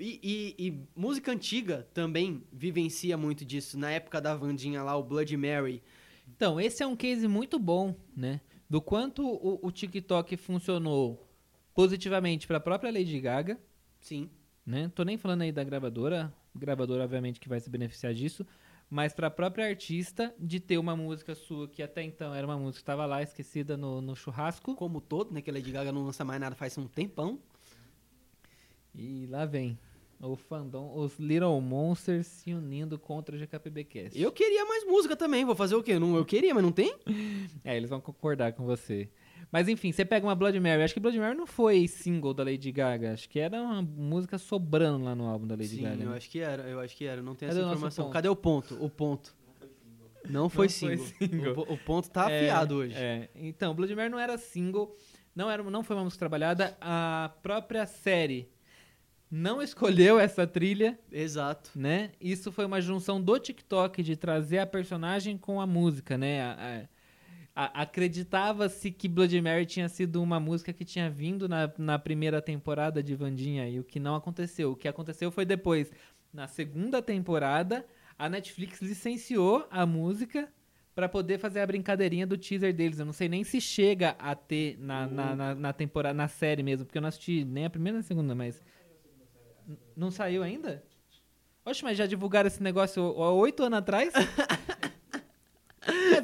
E, 0.00 0.20
e- 0.58 0.66
e 0.66 0.80
música 0.96 1.30
antiga 1.32 1.86
também 1.94 2.42
vivencia 2.52 3.16
muito 3.16 3.44
disso. 3.44 3.78
Na 3.78 3.90
época 3.90 4.20
da 4.20 4.34
Vandinha 4.34 4.82
lá, 4.82 4.96
o 4.96 5.02
Blood 5.04 5.36
Mary. 5.36 5.80
Então, 6.28 6.60
esse 6.60 6.82
é 6.82 6.86
um 6.86 6.96
case 6.96 7.28
muito 7.28 7.56
bom, 7.58 7.94
né? 8.16 8.40
Do 8.68 8.80
quanto 8.80 9.24
o, 9.24 9.60
o 9.64 9.70
TikTok 9.70 10.36
funcionou 10.36 11.24
positivamente 11.72 12.46
para 12.48 12.56
a 12.56 12.60
própria 12.60 12.90
Lady 12.92 13.20
Gaga, 13.20 13.58
Sim. 14.00 14.28
né? 14.66 14.90
Tô 14.94 15.04
nem 15.04 15.16
falando 15.16 15.42
aí 15.42 15.52
da 15.52 15.62
gravadora, 15.62 16.32
gravadora 16.54 17.04
obviamente 17.04 17.38
que 17.38 17.48
vai 17.48 17.60
se 17.60 17.70
beneficiar 17.70 18.12
disso, 18.12 18.44
mas 18.88 19.12
para 19.12 19.26
a 19.26 19.30
própria 19.30 19.66
artista 19.66 20.34
de 20.38 20.60
ter 20.60 20.78
uma 20.78 20.96
música 20.96 21.34
sua 21.34 21.68
que 21.68 21.82
até 21.82 22.02
então 22.02 22.34
era 22.34 22.46
uma 22.46 22.56
música 22.56 22.78
que 22.78 22.82
estava 22.82 23.04
lá 23.06 23.22
esquecida 23.22 23.76
no, 23.76 24.00
no 24.00 24.14
churrasco 24.14 24.74
Como 24.74 25.00
todo, 25.00 25.32
né? 25.32 25.42
Que 25.42 25.50
a 25.50 25.52
Lady 25.52 25.72
Gaga 25.72 25.92
não 25.92 26.04
lança 26.04 26.24
mais 26.24 26.40
nada 26.40 26.54
faz 26.54 26.76
um 26.78 26.86
tempão. 26.86 27.38
e 28.94 29.26
lá 29.26 29.44
vem 29.44 29.78
o 30.20 30.34
fandom, 30.34 30.94
os 30.96 31.18
Little 31.18 31.60
Monsters 31.60 32.26
se 32.26 32.54
unindo 32.54 32.98
contra 32.98 33.36
o 33.36 33.38
GKPBcast. 33.38 34.18
Eu 34.20 34.32
queria 34.32 34.64
mais 34.64 34.84
música 34.84 35.14
também, 35.14 35.44
vou 35.44 35.54
fazer 35.54 35.74
o 35.74 35.82
quê? 35.82 35.98
Não, 35.98 36.16
eu 36.16 36.24
queria, 36.24 36.54
mas 36.54 36.62
não 36.62 36.72
tem? 36.72 36.94
É, 37.64 37.76
eles 37.76 37.90
vão 37.90 38.00
concordar 38.00 38.52
com 38.52 38.64
você. 38.64 39.10
Mas 39.56 39.68
enfim, 39.68 39.90
você 39.90 40.04
pega 40.04 40.26
uma 40.26 40.34
Blood 40.34 40.60
Mary. 40.60 40.82
Acho 40.82 40.92
que 40.92 41.00
Blood 41.00 41.18
Mary 41.18 41.34
não 41.34 41.46
foi 41.46 41.88
single 41.88 42.34
da 42.34 42.44
Lady 42.44 42.70
Gaga. 42.70 43.14
Acho 43.14 43.26
que 43.26 43.38
era 43.40 43.58
uma 43.62 43.80
música 43.80 44.36
sobrando 44.36 45.02
lá 45.02 45.14
no 45.14 45.24
álbum 45.26 45.46
da 45.46 45.54
Lady 45.54 45.68
Sim, 45.76 45.82
Gaga. 45.84 46.02
eu 46.04 46.10
né? 46.10 46.16
acho 46.18 46.28
que 46.28 46.40
era, 46.40 46.62
eu 46.64 46.78
acho 46.78 46.94
que 46.94 47.06
era. 47.06 47.22
Não 47.22 47.34
tem 47.34 47.48
essa 47.48 47.58
informação. 47.58 48.10
Cadê 48.10 48.28
o 48.28 48.36
ponto? 48.36 48.76
O 48.84 48.90
ponto. 48.90 49.34
Não 50.28 50.50
foi 50.50 50.66
Não 50.66 50.72
foi 50.74 50.98
single. 50.98 51.06
single. 51.06 51.64
O, 51.68 51.72
o 51.72 51.78
ponto 51.78 52.10
tá 52.10 52.30
É, 52.30 52.40
afiado 52.50 52.74
hoje. 52.74 52.94
É. 52.96 53.30
Então, 53.34 53.74
Blood 53.74 53.94
Mary 53.94 54.10
não 54.10 54.18
era 54.18 54.36
single, 54.36 54.94
não, 55.34 55.50
era, 55.50 55.62
não 55.62 55.82
foi 55.82 55.96
uma 55.96 56.04
música 56.04 56.18
trabalhada. 56.18 56.76
A 56.78 57.32
própria 57.42 57.86
série 57.86 58.50
não 59.30 59.62
escolheu 59.62 60.18
essa 60.20 60.46
trilha, 60.46 60.98
Exato. 61.10 61.70
né? 61.74 62.10
Isso 62.20 62.52
foi 62.52 62.66
uma 62.66 62.80
junção 62.80 63.22
do 63.22 63.38
TikTok 63.38 64.02
de 64.02 64.16
trazer 64.16 64.58
a 64.58 64.66
personagem 64.66 65.38
com 65.38 65.62
a 65.62 65.66
música, 65.66 66.18
né? 66.18 66.42
A- 66.42 66.56
a- 66.82 66.95
Acreditava-se 67.58 68.90
que 68.90 69.08
Blood 69.08 69.40
Mary 69.40 69.64
tinha 69.64 69.88
sido 69.88 70.22
uma 70.22 70.38
música 70.38 70.74
que 70.74 70.84
tinha 70.84 71.08
vindo 71.08 71.48
na, 71.48 71.72
na 71.78 71.98
primeira 71.98 72.42
temporada 72.42 73.02
de 73.02 73.14
Vandinha, 73.14 73.66
e 73.66 73.80
o 73.80 73.84
que 73.84 73.98
não 73.98 74.14
aconteceu. 74.14 74.72
O 74.72 74.76
que 74.76 74.86
aconteceu 74.86 75.30
foi 75.30 75.46
depois, 75.46 75.90
na 76.30 76.46
segunda 76.46 77.00
temporada, 77.00 77.86
a 78.18 78.28
Netflix 78.28 78.82
licenciou 78.82 79.66
a 79.70 79.86
música 79.86 80.52
pra 80.94 81.08
poder 81.08 81.38
fazer 81.38 81.60
a 81.60 81.66
brincadeirinha 81.66 82.26
do 82.26 82.36
teaser 82.36 82.74
deles. 82.74 82.98
Eu 82.98 83.06
não 83.06 83.12
sei 83.14 83.26
nem 83.26 83.42
se 83.42 83.58
chega 83.58 84.10
a 84.18 84.34
ter 84.34 84.78
na, 84.78 85.06
na, 85.06 85.34
na, 85.34 85.54
na 85.54 85.72
temporada, 85.72 86.12
na 86.12 86.28
série 86.28 86.62
mesmo, 86.62 86.84
porque 86.84 86.98
eu 86.98 87.02
não 87.02 87.08
assisti 87.08 87.42
nem 87.42 87.64
a 87.64 87.70
primeira 87.70 87.96
nem 87.96 88.00
a 88.00 88.06
segunda, 88.06 88.34
mas. 88.34 88.62
Não 89.96 90.10
saiu 90.10 90.42
ainda? 90.42 90.84
Oxe, 91.64 91.82
mas 91.82 91.96
já 91.96 92.06
divulgaram 92.06 92.46
esse 92.46 92.62
negócio 92.62 93.02
há 93.02 93.32
oito 93.32 93.62
anos 93.62 93.78
atrás? 93.78 94.12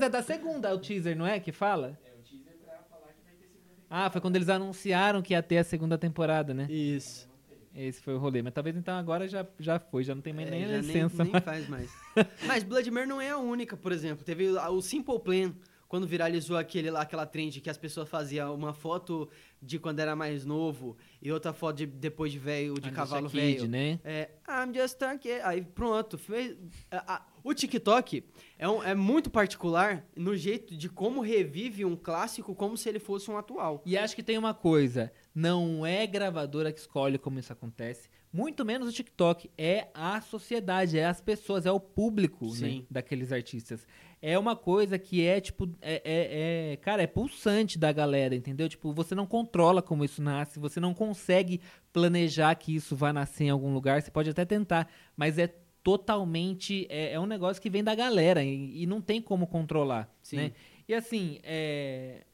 é 0.07 0.09
da 0.09 0.23
segunda, 0.23 0.75
o 0.75 0.79
teaser, 0.79 1.17
não 1.17 1.27
é? 1.27 1.39
Que 1.41 1.53
fala? 1.53 1.99
É, 2.05 2.11
o 2.11 2.23
teaser 2.23 2.55
pra 2.65 2.75
falar 2.91 3.13
que 3.13 3.23
vai 3.25 3.35
ter 3.35 3.47
segunda 3.49 3.75
temporada. 3.75 4.07
Ah, 4.07 4.11
foi 4.11 4.21
quando 4.21 4.37
eles 4.37 4.49
anunciaram 4.49 5.23
que 5.23 5.33
ia 5.35 5.43
ter 5.43 5.59
a 5.59 5.65
segunda 5.65 5.97
temporada, 5.99 6.53
né? 6.55 6.67
Isso. 6.71 7.31
Esse 7.75 8.03
foi 8.03 8.15
o 8.15 8.19
rolê. 8.19 8.43
Mas 8.43 8.53
talvez 8.53 8.77
então 8.77 8.95
agora 8.97 9.27
já, 9.27 9.47
já 9.59 9.79
foi, 9.79 10.05
já 10.05 10.15
não 10.15 10.21
tem 10.23 10.33
mais 10.35 10.49
É, 10.49 10.51
nem 10.51 10.67
licença. 10.81 11.23
nem, 11.25 11.33
mais. 11.33 11.45
faz 11.45 11.69
mais. 11.69 11.91
Mas 12.47 12.63
Blood 12.63 12.91
Mary 12.91 13.07
não 13.07 13.21
é 13.21 13.31
a 13.31 13.39
única, 13.39 13.77
por 13.77 13.93
exemplo. 13.93 14.25
Teve 14.25 14.49
o 14.51 14.81
Simple 14.83 15.19
Plan, 15.21 15.55
quando 15.93 16.07
viralizou 16.07 16.57
aquele 16.57 16.91
lá, 16.91 17.03
aquela 17.03 17.27
trend 17.27 17.61
que 17.61 17.69
as 17.69 17.77
pessoas 17.77 18.09
faziam 18.09 18.55
uma 18.55 18.73
foto 18.73 19.29
de 19.61 19.79
quando 19.79 19.99
era 20.01 20.17
mais 20.17 20.43
novo 20.43 20.97
e 21.21 21.31
outra 21.31 21.53
foto 21.53 21.77
de 21.77 21.85
depois 21.87 22.33
de 22.33 22.39
velho, 22.39 22.73
de 22.81 22.89
I'm 22.89 22.93
cavalo 22.95 23.29
just 23.29 23.37
a 23.37 23.39
kid, 23.43 23.57
velho. 23.59 23.69
né? 23.71 24.01
É, 24.03 24.31
I'm 24.49 24.73
just 24.75 25.03
a 25.03 25.19
kid. 25.19 25.43
Aí 25.43 25.61
pronto, 25.61 26.17
fez. 26.17 26.57
a- 26.91 27.17
a- 27.17 27.27
o 27.45 27.53
TikTok 27.53 28.25
é, 28.59 28.67
um- 28.67 28.83
é 28.83 28.95
muito 28.95 29.29
particular 29.29 30.03
no 30.17 30.35
jeito 30.35 30.75
de 30.75 30.89
como 30.89 31.21
revive 31.21 31.85
um 31.85 31.95
clássico 31.95 32.55
como 32.55 32.75
se 32.75 32.89
ele 32.89 32.99
fosse 32.99 33.31
um 33.31 33.37
atual. 33.37 33.83
E 33.85 33.99
acho 33.99 34.17
que 34.17 34.23
tem 34.23 34.39
uma 34.39 34.55
coisa, 34.55 35.13
não 35.35 35.85
é 35.85 36.07
gravadora 36.07 36.73
que 36.73 36.81
escolhe 36.81 37.19
como 37.19 37.39
isso 37.39 37.53
acontece, 37.53 38.09
muito 38.33 38.65
menos 38.65 38.89
o 38.89 38.93
TikTok, 38.93 39.51
é 39.59 39.89
a 39.93 40.19
sociedade, 40.23 40.99
é 40.99 41.05
as 41.05 41.21
pessoas, 41.21 41.67
é 41.67 41.71
o 41.71 41.79
público 41.79 42.47
né, 42.47 42.83
daqueles 42.91 43.31
artistas. 43.31 43.87
É 44.25 44.39
uma 44.39 44.55
coisa 44.55 44.97
que 45.01 45.27
é, 45.27 45.41
tipo, 45.41 45.69
é, 45.83 45.95
é- 46.05 46.73
é- 46.73 46.77
cara, 46.77 47.03
é 47.03 47.07
pulsante 47.09 47.77
da 47.77 47.91
galera, 47.91 48.37
entendeu? 48.37 48.69
Tipo, 48.69 48.93
você 48.93 49.17
não 49.17 49.27
controla 49.27 49.83
como 49.83 50.05
isso 50.05 50.23
nasce, 50.23 50.61
você 50.61 50.79
não 50.79 50.95
consegue 50.95 51.61
planejar 51.93 52.55
que 52.55 52.73
isso 52.75 52.95
vai 52.95 53.13
nascer 53.13 53.45
em 53.45 53.51
algum 53.51 53.75
lugar, 53.75 54.01
você 54.01 54.13
pode 54.13 54.31
até 54.31 54.45
tentar, 54.45 54.89
mas 55.17 55.39
é 55.39 55.53
totalmente, 55.83 56.87
é, 56.89 57.13
é 57.15 57.21
um 57.21 57.27
negócio 57.27 57.61
que 57.61 57.69
vem 57.69 57.83
da 57.83 57.95
galera 57.95 58.45
e, 58.45 58.83
e 58.83 58.87
não 58.87 59.01
tem 59.01 59.21
como 59.21 59.47
controlar, 59.47 60.09
Sim. 60.23 60.37
né? 60.37 60.53
E 60.89 60.95
assim, 60.95 61.39
é, 61.43 62.25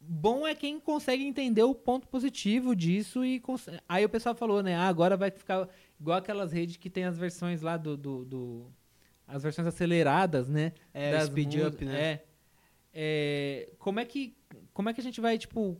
bom 0.00 0.46
é 0.46 0.54
quem 0.54 0.78
consegue 0.80 1.24
entender 1.24 1.62
o 1.62 1.74
ponto 1.74 2.08
positivo 2.08 2.74
disso 2.74 3.24
e 3.24 3.38
cons- 3.40 3.68
aí 3.88 4.04
o 4.04 4.08
pessoal 4.08 4.34
falou, 4.34 4.62
né? 4.62 4.74
Ah, 4.74 4.88
agora 4.88 5.16
vai 5.16 5.30
ficar 5.30 5.68
igual 6.00 6.18
aquelas 6.18 6.52
redes 6.52 6.76
que 6.76 6.90
tem 6.90 7.04
as 7.04 7.16
versões 7.16 7.62
lá 7.62 7.76
do, 7.76 7.96
do, 7.96 8.24
do- 8.24 8.66
as 9.26 9.42
versões 9.42 9.66
aceleradas, 9.66 10.48
né? 10.48 10.72
É, 10.94 11.12
Das 11.12 11.26
speed 11.26 11.54
up, 11.66 11.84
né? 11.84 12.00
É. 12.00 12.24
É, 12.98 13.68
como 13.78 14.00
é 14.00 14.04
que 14.04 14.36
como 14.72 14.88
é 14.88 14.94
que 14.94 15.00
a 15.00 15.04
gente 15.04 15.20
vai 15.20 15.36
tipo 15.36 15.78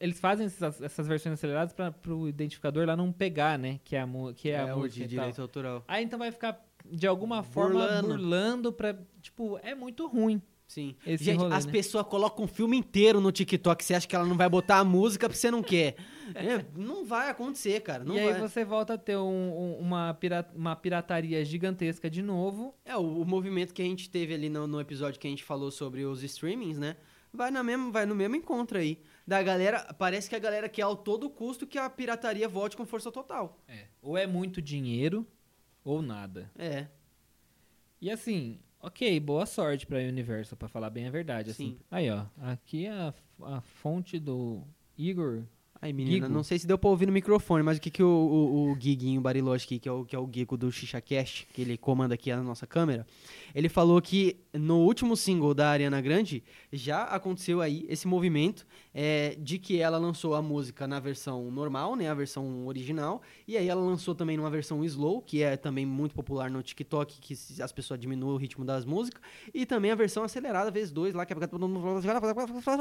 eles 0.00 0.20
fazem 0.20 0.46
essas, 0.46 0.80
essas 0.80 1.06
versões 1.08 1.32
aceleradas 1.32 1.72
para 1.72 1.92
o 2.14 2.28
identificador 2.28 2.86
lá 2.86 2.96
não 2.96 3.10
pegar, 3.12 3.58
né? 3.58 3.80
Que 3.82 3.96
é 3.96 4.00
a, 4.02 4.08
que 4.36 4.50
é 4.50 4.52
É, 4.52 4.60
a 4.60 4.76
música 4.76 5.04
de 5.04 5.08
direito 5.08 5.40
autoral. 5.42 5.84
Aí 5.88 6.04
então 6.04 6.18
vai 6.18 6.30
ficar 6.30 6.64
de 6.84 7.06
alguma 7.06 7.42
forma 7.42 7.80
Burlando. 7.80 8.08
burlando 8.08 8.72
pra. 8.72 8.96
Tipo, 9.20 9.58
é 9.62 9.74
muito 9.74 10.06
ruim. 10.06 10.40
Sim. 10.68 10.94
Esse 11.06 11.24
Gente, 11.24 11.38
rolê, 11.40 11.54
as 11.54 11.64
né? 11.64 11.72
pessoas 11.72 12.06
colocam 12.06 12.44
um 12.44 12.46
filme 12.48 12.76
inteiro 12.76 13.20
no 13.22 13.32
TikTok. 13.32 13.82
Você 13.82 13.94
acha 13.94 14.06
que 14.06 14.14
ela 14.14 14.26
não 14.26 14.36
vai 14.36 14.48
botar 14.50 14.78
a 14.78 14.84
música 14.84 15.26
porque 15.26 15.40
você 15.40 15.50
não 15.50 15.62
quer? 15.62 15.96
É, 16.34 16.62
não 16.76 17.06
vai 17.06 17.30
acontecer, 17.30 17.80
cara. 17.80 18.04
Não 18.04 18.14
e 18.14 18.20
aí 18.20 18.32
vai. 18.32 18.40
você 18.42 18.62
volta 18.62 18.92
a 18.92 18.98
ter 18.98 19.16
um- 19.16 19.22
um- 19.24 19.78
uma, 19.78 20.12
pira- 20.12 20.46
uma 20.54 20.76
pirataria 20.76 21.42
gigantesca 21.42 22.10
de 22.10 22.20
novo. 22.20 22.74
É, 22.84 22.94
o, 22.94 23.22
o 23.22 23.24
movimento 23.24 23.72
que 23.72 23.80
a 23.80 23.84
gente 23.86 24.10
teve 24.10 24.34
ali 24.34 24.50
no, 24.50 24.66
no 24.66 24.78
episódio 24.78 25.18
que 25.18 25.26
a 25.26 25.30
gente 25.30 25.42
falou 25.42 25.70
sobre 25.70 26.04
os 26.04 26.22
streamings, 26.22 26.76
né? 26.76 26.98
Vai, 27.32 27.50
na 27.50 27.62
mesma, 27.62 27.90
vai 27.90 28.04
no 28.04 28.14
mesmo 28.14 28.36
encontro 28.36 28.76
aí. 28.76 29.00
Da 29.26 29.42
galera, 29.42 29.94
parece 29.98 30.28
que 30.28 30.36
a 30.36 30.38
galera 30.38 30.68
quer 30.68 30.82
ao 30.82 30.96
todo 30.96 31.30
custo 31.30 31.66
que 31.66 31.78
a 31.78 31.88
pirataria 31.88 32.46
volte 32.46 32.76
com 32.76 32.84
força 32.84 33.10
total. 33.10 33.58
Ou 34.02 34.18
é 34.18 34.26
muito 34.26 34.60
dinheiro, 34.60 35.26
ou 35.82 36.02
nada. 36.02 36.50
É. 36.58 36.88
E 38.02 38.10
assim, 38.10 38.60
ok, 38.80 39.20
boa 39.20 39.46
sorte 39.46 39.86
pra 39.86 39.98
Universal, 39.98 40.56
pra 40.56 40.68
falar 40.68 40.90
bem 40.90 41.06
a 41.06 41.10
verdade. 41.10 41.50
Assim. 41.50 41.70
Sim. 41.72 41.78
Aí, 41.90 42.10
ó, 42.10 42.24
aqui 42.38 42.86
é 42.86 42.92
a, 42.92 43.14
a 43.42 43.60
fonte 43.60 44.18
do 44.18 44.62
Igor. 44.96 45.44
Aí, 45.80 45.92
menina, 45.92 46.26
Gigo. 46.26 46.34
não 46.34 46.42
sei 46.42 46.58
se 46.58 46.66
deu 46.66 46.76
pra 46.76 46.90
ouvir 46.90 47.06
no 47.06 47.12
microfone, 47.12 47.62
mas 47.62 47.78
o 47.78 47.80
que, 47.80 47.90
que 47.90 48.02
o, 48.02 48.08
o, 48.08 48.70
o 48.70 48.74
Guiguinho 48.74 49.20
Bariloche 49.20 49.64
aqui, 49.64 49.78
que 49.78 49.88
é 49.88 49.92
o, 49.92 50.04
que 50.04 50.16
é 50.16 50.18
o 50.18 50.28
Gigo 50.30 50.56
do 50.56 50.72
XixaCast, 50.72 51.46
que 51.52 51.62
ele 51.62 51.76
comanda 51.76 52.14
aqui 52.14 52.32
a 52.32 52.42
nossa 52.42 52.66
câmera, 52.66 53.06
ele 53.54 53.68
falou 53.68 54.02
que 54.02 54.36
no 54.52 54.78
último 54.78 55.16
single 55.16 55.54
da 55.54 55.70
Ariana 55.70 56.00
Grande 56.00 56.42
já 56.72 57.04
aconteceu 57.04 57.60
aí 57.60 57.86
esse 57.88 58.08
movimento 58.08 58.66
é, 58.92 59.36
de 59.38 59.58
que 59.58 59.78
ela 59.78 59.98
lançou 59.98 60.34
a 60.34 60.42
música 60.42 60.88
na 60.88 60.98
versão 60.98 61.48
normal, 61.50 61.94
né, 61.94 62.10
a 62.10 62.14
versão 62.14 62.66
original, 62.66 63.22
e 63.46 63.56
aí 63.56 63.68
ela 63.68 63.80
lançou 63.80 64.14
também 64.16 64.36
numa 64.36 64.50
versão 64.50 64.84
slow, 64.84 65.22
que 65.22 65.42
é 65.42 65.56
também 65.56 65.86
muito 65.86 66.12
popular 66.12 66.50
no 66.50 66.60
TikTok, 66.60 67.20
que 67.20 67.34
as 67.62 67.70
pessoas 67.70 68.00
diminuem 68.00 68.34
o 68.34 68.36
ritmo 68.36 68.64
das 68.64 68.84
músicas, 68.84 69.22
e 69.54 69.64
também 69.64 69.92
a 69.92 69.94
versão 69.94 70.24
acelerada 70.24 70.72
vezes 70.72 70.90
dois 70.90 71.14
lá, 71.14 71.24
que 71.24 71.32
é 71.32 71.36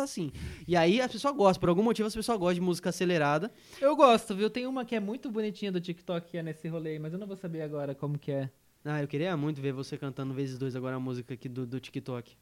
assim. 0.01 0.31
E 0.67 0.75
aí 0.75 0.99
as 0.99 1.11
pessoas 1.11 1.35
gostam, 1.35 1.59
por 1.59 1.69
algum 1.69 1.83
motivo 1.83 2.07
as 2.07 2.15
pessoas 2.15 2.39
gostam 2.39 2.55
de 2.55 2.61
música 2.61 2.86
acelerada. 2.89 3.51
Eu 3.81 3.95
gosto, 3.95 4.35
viu? 4.35 4.49
Tem 4.49 4.65
uma 4.67 4.83
que 4.85 4.95
é 4.95 4.99
muito 4.99 5.29
bonitinha 5.31 5.71
do 5.71 5.79
TikTok 5.81 6.29
que 6.31 6.37
é 6.37 6.43
nesse 6.43 6.67
rolê, 6.67 6.97
mas 6.99 7.13
eu 7.13 7.19
não 7.19 7.27
vou 7.27 7.35
saber 7.37 7.61
agora 7.61 7.93
como 7.95 8.17
que 8.17 8.31
é. 8.31 8.49
Ah, 8.85 9.01
eu 9.01 9.07
queria 9.07 9.35
muito 9.35 9.59
ver 9.61 9.73
você 9.73 9.97
cantando 9.97 10.33
vezes 10.33 10.57
dois 10.57 10.75
agora 10.75 10.95
a 10.95 10.99
música 10.99 11.33
aqui 11.33 11.49
do, 11.49 11.65
do 11.65 11.79
TikTok. 11.79 12.37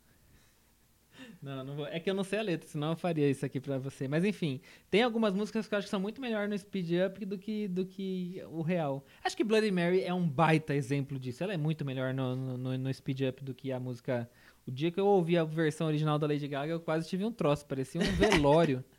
Não, 1.41 1.63
não 1.63 1.75
vou. 1.75 1.87
É 1.87 1.99
que 1.99 2.09
eu 2.09 2.13
não 2.13 2.23
sei 2.23 2.39
a 2.39 2.41
letra, 2.41 2.67
senão 2.67 2.91
eu 2.91 2.95
faria 2.97 3.29
isso 3.29 3.45
aqui 3.45 3.59
pra 3.59 3.77
você. 3.77 4.07
Mas 4.07 4.25
enfim, 4.25 4.59
tem 4.89 5.01
algumas 5.03 5.33
músicas 5.33 5.67
que 5.67 5.73
eu 5.73 5.77
acho 5.79 5.87
que 5.87 5.91
são 5.91 5.99
muito 5.99 6.19
melhor 6.19 6.47
no 6.47 6.57
speed 6.57 6.89
up 7.05 7.23
do 7.25 7.37
que, 7.37 7.67
do 7.67 7.85
que 7.85 8.41
o 8.49 8.61
real. 8.61 9.05
Acho 9.23 9.35
que 9.37 9.43
Bloody 9.43 9.71
Mary 9.71 10.01
é 10.03 10.13
um 10.13 10.27
baita 10.27 10.73
exemplo 10.75 11.17
disso. 11.19 11.43
Ela 11.43 11.53
é 11.53 11.57
muito 11.57 11.85
melhor 11.85 12.13
no, 12.13 12.35
no, 12.35 12.57
no- 12.57 12.77
no 12.77 12.93
speed 12.93 13.21
up 13.29 13.43
do 13.43 13.53
que 13.53 13.71
a 13.71 13.79
música. 13.79 14.29
O 14.67 14.71
dia 14.71 14.91
que 14.91 14.99
eu 14.99 15.05
ouvi 15.05 15.37
a 15.37 15.43
versão 15.43 15.87
original 15.87 16.17
da 16.19 16.27
Lady 16.27 16.47
Gaga, 16.47 16.71
eu 16.73 16.79
quase 16.79 17.07
tive 17.07 17.23
um 17.23 17.31
troço, 17.31 17.65
parecia 17.65 18.01
um 18.01 18.03
velório. 18.15 18.83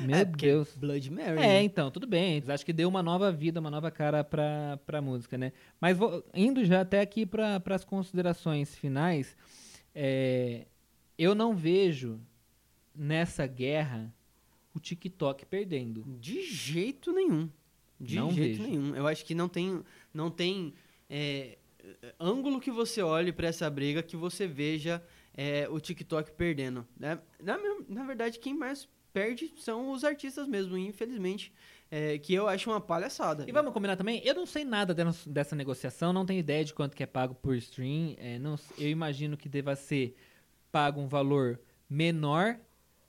Meu 0.00 0.16
É, 0.16 0.24
Deus. 0.24 0.74
Blood 0.76 1.10
Mary. 1.10 1.38
É, 1.40 1.62
então, 1.62 1.90
tudo 1.90 2.06
bem. 2.06 2.42
Acho 2.48 2.64
que 2.64 2.72
deu 2.72 2.88
uma 2.88 3.02
nova 3.02 3.30
vida, 3.32 3.60
uma 3.60 3.70
nova 3.70 3.90
cara 3.90 4.22
pra, 4.22 4.78
pra 4.84 5.00
música, 5.00 5.36
né? 5.38 5.52
Mas 5.80 5.96
vou- 5.96 6.24
indo 6.34 6.64
já 6.64 6.80
até 6.82 7.00
aqui 7.00 7.24
para 7.26 7.62
as 7.66 7.84
considerações 7.84 8.74
finais, 8.76 9.36
é, 9.94 10.66
eu 11.18 11.34
não 11.34 11.54
vejo 11.54 12.20
nessa 12.94 13.46
guerra 13.46 14.12
o 14.74 14.78
TikTok 14.80 15.46
perdendo. 15.46 16.04
De 16.20 16.42
jeito 16.42 17.12
nenhum. 17.12 17.48
De 18.00 18.16
Não 18.16 18.30
jeito 18.30 18.58
vejo. 18.58 18.68
nenhum. 18.70 18.94
Eu 18.96 19.06
acho 19.06 19.24
que 19.24 19.34
não 19.34 19.48
tem, 19.48 19.82
não 20.12 20.30
tem 20.30 20.72
é, 21.08 21.58
ângulo 22.18 22.60
que 22.60 22.70
você 22.70 23.02
olhe 23.02 23.32
pra 23.32 23.48
essa 23.48 23.68
briga 23.68 24.02
que 24.02 24.16
você 24.16 24.46
veja 24.46 25.02
é, 25.36 25.68
o 25.68 25.78
TikTok 25.80 26.32
perdendo. 26.32 26.86
né? 26.98 27.18
Na, 27.42 27.58
na 27.88 28.04
verdade, 28.04 28.38
quem 28.38 28.54
mais 28.54 28.88
perde 29.12 29.52
são 29.58 29.90
os 29.90 30.04
artistas 30.04 30.46
mesmo, 30.48 30.76
infelizmente. 30.76 31.52
é, 31.90 32.18
que 32.18 32.32
eu 32.32 32.46
acho 32.46 32.70
uma 32.70 32.80
palhaçada. 32.80 33.44
E 33.48 33.52
vamos 33.52 33.72
combinar 33.72 33.96
também, 33.96 34.22
eu 34.24 34.34
não 34.34 34.46
sei 34.46 34.64
nada 34.64 34.94
dessa, 35.26 35.56
negociação, 35.56 36.12
não 36.12 36.24
tenho 36.24 36.38
ideia 36.38 36.64
de 36.64 36.72
quanto 36.72 36.96
que 36.96 37.02
é 37.02 37.06
pago 37.06 37.34
por 37.34 37.56
stream. 37.56 38.14
é, 38.18 38.38
não, 38.38 38.54
eu 38.78 38.88
imagino 38.88 39.36
que 39.36 39.48
deva 39.48 39.74
ser 39.74 40.14
pago 40.70 41.00
um 41.00 41.08
valor 41.08 41.60
menor 41.88 42.56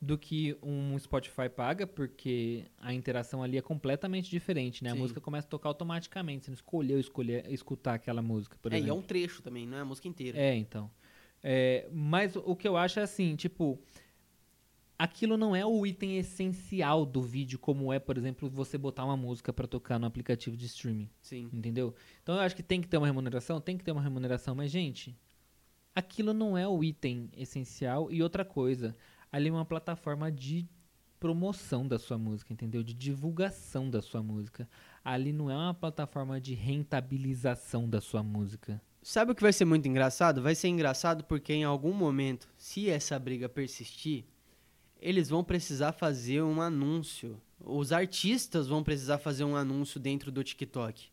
do 0.02 0.18
que 0.18 0.58
um 0.64 0.98
Spotify 0.98 1.48
paga, 1.48 1.86
porque 1.86 2.66
a 2.80 2.92
interação 2.92 3.44
ali 3.44 3.56
é 3.56 3.62
completamente 3.62 4.32
diferente, 4.32 4.84
né? 4.84 4.90
A 4.90 4.94
Sim. 4.94 5.00
música 5.00 5.22
começa 5.22 5.46
a 5.46 5.50
tocar 5.50 5.70
automaticamente, 5.70 6.46
você 6.46 6.50
não 6.50 6.56
escolheu 6.56 7.00
escolher, 7.00 7.46
escutar 7.52 7.94
aquela 7.94 8.20
música, 8.20 8.58
por 8.60 8.74
é, 8.74 8.78
e 8.78 8.80
exemplo. 8.80 8.96
é 8.96 9.00
um 9.00 9.04
trecho 9.04 9.44
também, 9.44 9.68
não 9.68 9.78
é 9.78 9.82
a 9.82 9.86
música 9.86 10.08
inteira. 10.08 10.40
É, 10.40 10.56
então. 10.56 10.90
É, 11.44 11.88
mas 11.92 12.36
o 12.36 12.56
que 12.56 12.68
eu 12.68 12.78
acho 12.78 13.00
é 13.00 13.04
assim, 13.04 13.36
tipo, 13.36 13.80
aquilo 15.02 15.36
não 15.36 15.56
é 15.56 15.66
o 15.66 15.84
item 15.84 16.20
essencial 16.20 17.08
do 17.08 17.24
vídeo, 17.24 17.58
como 17.58 17.92
é, 17.92 17.98
por 17.98 18.20
exemplo, 18.20 18.48
você 18.48 18.78
botar 18.78 19.04
uma 19.04 19.18
música 19.18 19.52
pra 19.52 19.66
tocar 19.66 19.98
no 19.98 20.06
aplicativo 20.06 20.56
de 20.56 20.68
streaming, 20.68 21.10
Sim. 21.20 21.50
entendeu? 21.52 21.96
Então 22.22 22.36
eu 22.36 22.42
acho 22.42 22.56
que 22.56 22.62
tem 22.62 22.80
que 22.80 22.88
ter 22.88 22.98
uma 22.98 23.08
remuneração, 23.08 23.60
tem 23.60 23.76
que 23.76 23.84
ter 23.84 23.92
uma 23.92 24.02
remuneração, 24.02 24.54
mas 24.54 24.70
gente, 24.70 25.18
aquilo 25.96 26.36
não 26.36 26.56
é 26.56 26.68
o 26.68 26.84
item 26.84 27.32
essencial 27.36 28.12
e 28.12 28.22
outra 28.22 28.46
coisa, 28.46 28.96
ali 29.32 29.50
é 29.50 29.52
uma 29.52 29.66
plataforma 29.66 30.32
de 30.32 30.70
promoção 31.20 31.88
da 31.88 31.98
sua 31.98 32.20
música, 32.20 32.54
entendeu? 32.54 32.84
De 32.84 32.94
divulgação 32.94 33.90
da 33.90 34.04
sua 34.04 34.22
música. 34.22 34.70
Ali 35.04 35.34
não 35.34 35.50
é 35.50 35.56
uma 35.56 35.74
plataforma 35.74 36.40
de 36.40 36.54
rentabilização 36.54 37.90
da 37.90 38.02
sua 38.02 38.22
música. 38.22 38.80
Sabe 39.02 39.32
o 39.32 39.36
que 39.36 39.42
vai 39.42 39.54
ser 39.54 39.66
muito 39.66 39.88
engraçado? 39.88 40.44
Vai 40.44 40.54
ser 40.54 40.68
engraçado 40.68 41.24
porque 41.24 41.54
em 41.54 41.64
algum 41.64 41.94
momento, 41.94 42.48
se 42.56 42.88
essa 42.88 43.18
briga 43.18 43.50
persistir, 43.50 44.26
eles 45.02 45.30
vão 45.30 45.44
precisar 45.44 45.92
fazer 45.94 46.42
um 46.42 46.62
anúncio. 46.62 47.40
Os 47.60 47.92
artistas 47.92 48.68
vão 48.68 48.84
precisar 48.84 49.18
fazer 49.18 49.44
um 49.44 49.56
anúncio 49.56 50.00
dentro 50.00 50.32
do 50.32 50.44
TikTok 50.44 51.10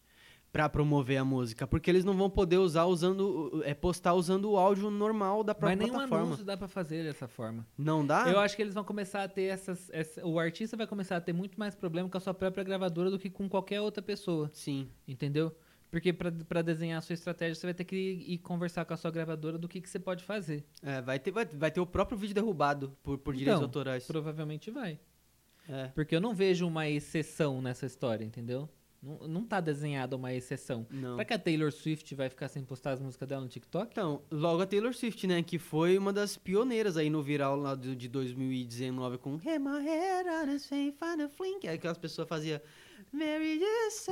pra 0.51 0.66
promover 0.66 1.18
a 1.18 1.24
música, 1.24 1.66
porque 1.66 1.90
eles 1.90 2.05
não 2.07 2.14
vão 2.16 2.31
poder 2.31 2.57
usar 2.57 2.85
usando 2.87 3.62
é 3.66 3.74
postar 3.74 4.14
usando 4.14 4.51
o 4.51 4.57
áudio 4.57 4.90
normal 4.90 5.44
da 5.44 5.53
Mas 5.53 5.59
própria 5.59 5.77
nenhum 5.77 5.92
plataforma. 5.92 6.24
anúncio 6.27 6.44
dá 6.44 6.57
pra 6.57 6.66
fazer 6.68 7.05
dessa 7.05 7.29
forma. 7.29 7.66
Não 7.77 8.05
dá? 8.07 8.27
Eu 8.31 8.38
acho 8.40 8.57
que 8.57 8.62
eles 8.62 8.72
vão 8.72 8.83
começar 8.83 9.22
a 9.24 9.29
ter 9.29 9.42
essas, 9.42 9.90
essa- 9.92 10.24
O 10.27 10.38
artista 10.38 10.74
vai 10.77 10.87
começar 10.87 11.16
a 11.18 11.20
ter 11.20 11.35
muito 11.35 11.59
mais 11.61 11.74
problema 11.74 12.09
com 12.09 12.16
a 12.16 12.20
sua 12.20 12.33
própria 12.33 12.64
gravadora 12.64 13.11
do 13.11 13.18
que 13.18 13.29
com 13.29 13.46
qualquer 13.48 13.83
outra 13.83 14.03
pessoa. 14.03 14.51
Sim. 14.55 14.88
Entendeu? 15.07 15.55
Porque 15.90 16.12
pra, 16.12 16.31
pra 16.31 16.62
desenhar 16.62 16.98
a 16.98 17.01
sua 17.01 17.14
estratégia, 17.14 17.55
você 17.55 17.66
vai 17.66 17.74
ter 17.74 17.85
que 17.85 17.96
ir, 17.96 18.33
ir 18.35 18.38
conversar 18.38 18.85
com 18.85 18.92
a 18.92 18.96
sua 18.96 19.11
gravadora 19.11 19.57
do 19.57 19.66
que, 19.68 19.81
que 19.81 19.88
você 19.88 19.98
pode 19.98 20.22
fazer. 20.22 20.64
É, 20.83 21.01
vai 21.01 21.18
ter 21.18 21.31
vai, 21.31 21.46
vai 21.46 21.70
ter 21.70 21.81
o 21.81 21.87
próprio 21.87 22.18
vídeo 22.18 22.35
derrubado 22.35 22.96
por, 23.03 23.18
por 23.18 23.35
direitos 23.35 23.59
Então, 23.59 23.66
autorais. 23.68 24.07
Provavelmente 24.07 24.70
vai. 24.70 24.98
É. 25.68 25.88
Porque 25.88 26.14
eu 26.14 26.20
não 26.20 26.35
vejo 26.35 26.66
uma 26.66 26.88
exceção 26.88 27.61
nessa 27.62 27.87
história, 27.87 28.24
entendeu? 28.24 28.68
Não, 29.03 29.29
não 29.29 29.44
tá 29.44 29.61
desenhada 29.61 30.16
uma 30.16 30.33
exceção. 30.33 30.87
Não. 30.90 31.12
Será 31.12 31.24
que 31.24 31.35
a 31.35 31.38
Taylor 31.38 31.70
Swift 31.70 32.14
vai 32.14 32.29
ficar 32.29 32.48
sem 32.48 32.64
postar 32.64 32.92
as 32.92 33.01
músicas 33.01 33.29
dela 33.29 33.42
no 33.42 33.48
TikTok? 33.48 33.90
Então, 33.92 34.22
logo 34.31 34.61
a 34.61 34.66
Taylor 34.66 34.92
Swift, 34.92 35.27
né? 35.27 35.42
Que 35.42 35.59
foi 35.59 35.96
uma 35.96 36.12
das 36.12 36.37
pioneiras 36.37 36.96
aí 36.96 37.09
no 37.09 37.22
viral 37.22 37.57
lá 37.57 37.74
de 37.74 38.09
2019 38.09 39.18
com 39.18 39.37
Hey, 39.37 39.59
my 39.59 39.81
head 39.83 40.29
on 40.29 40.55
a 40.55 40.59
swing, 40.59 40.92
find 40.92 41.22
a 41.22 41.29
fling. 41.29 41.61
Que 41.61 41.68
aquelas 41.68 41.98
pessoas 41.98 42.29
faziam 42.29 42.61
Mary 43.13 43.61
it's 43.63 44.09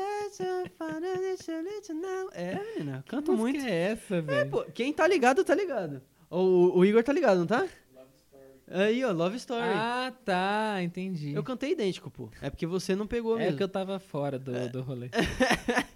a 1.48 1.60
little 1.60 1.94
now. 1.94 2.30
É, 2.32 2.54
menina, 2.54 3.04
canto 3.08 3.32
que 3.32 3.38
muito. 3.38 3.56
música 3.56 3.70
é 3.72 3.92
essa, 3.92 4.22
velho? 4.22 4.50
Pô, 4.50 4.64
quem 4.64 4.92
tá 4.92 5.06
ligado, 5.06 5.44
tá 5.44 5.54
ligado. 5.54 6.02
O, 6.30 6.78
o 6.78 6.84
Igor 6.84 7.02
tá 7.02 7.12
ligado, 7.12 7.38
não 7.38 7.46
tá? 7.46 7.66
Aí, 8.68 9.04
ó, 9.04 9.12
Love 9.12 9.36
Story. 9.36 9.62
Ah, 9.64 10.12
tá, 10.24 10.82
entendi. 10.82 11.32
Eu 11.32 11.44
cantei 11.44 11.70
idêntico, 11.72 12.10
pô. 12.10 12.28
É 12.42 12.50
porque 12.50 12.66
você 12.66 12.96
não 12.96 13.06
pegou 13.06 13.36
É 13.36 13.44
mesmo. 13.44 13.56
que 13.56 13.62
eu 13.62 13.68
tava 13.68 14.00
fora 14.00 14.38
do, 14.38 14.68
do 14.70 14.82
rolê. 14.82 15.08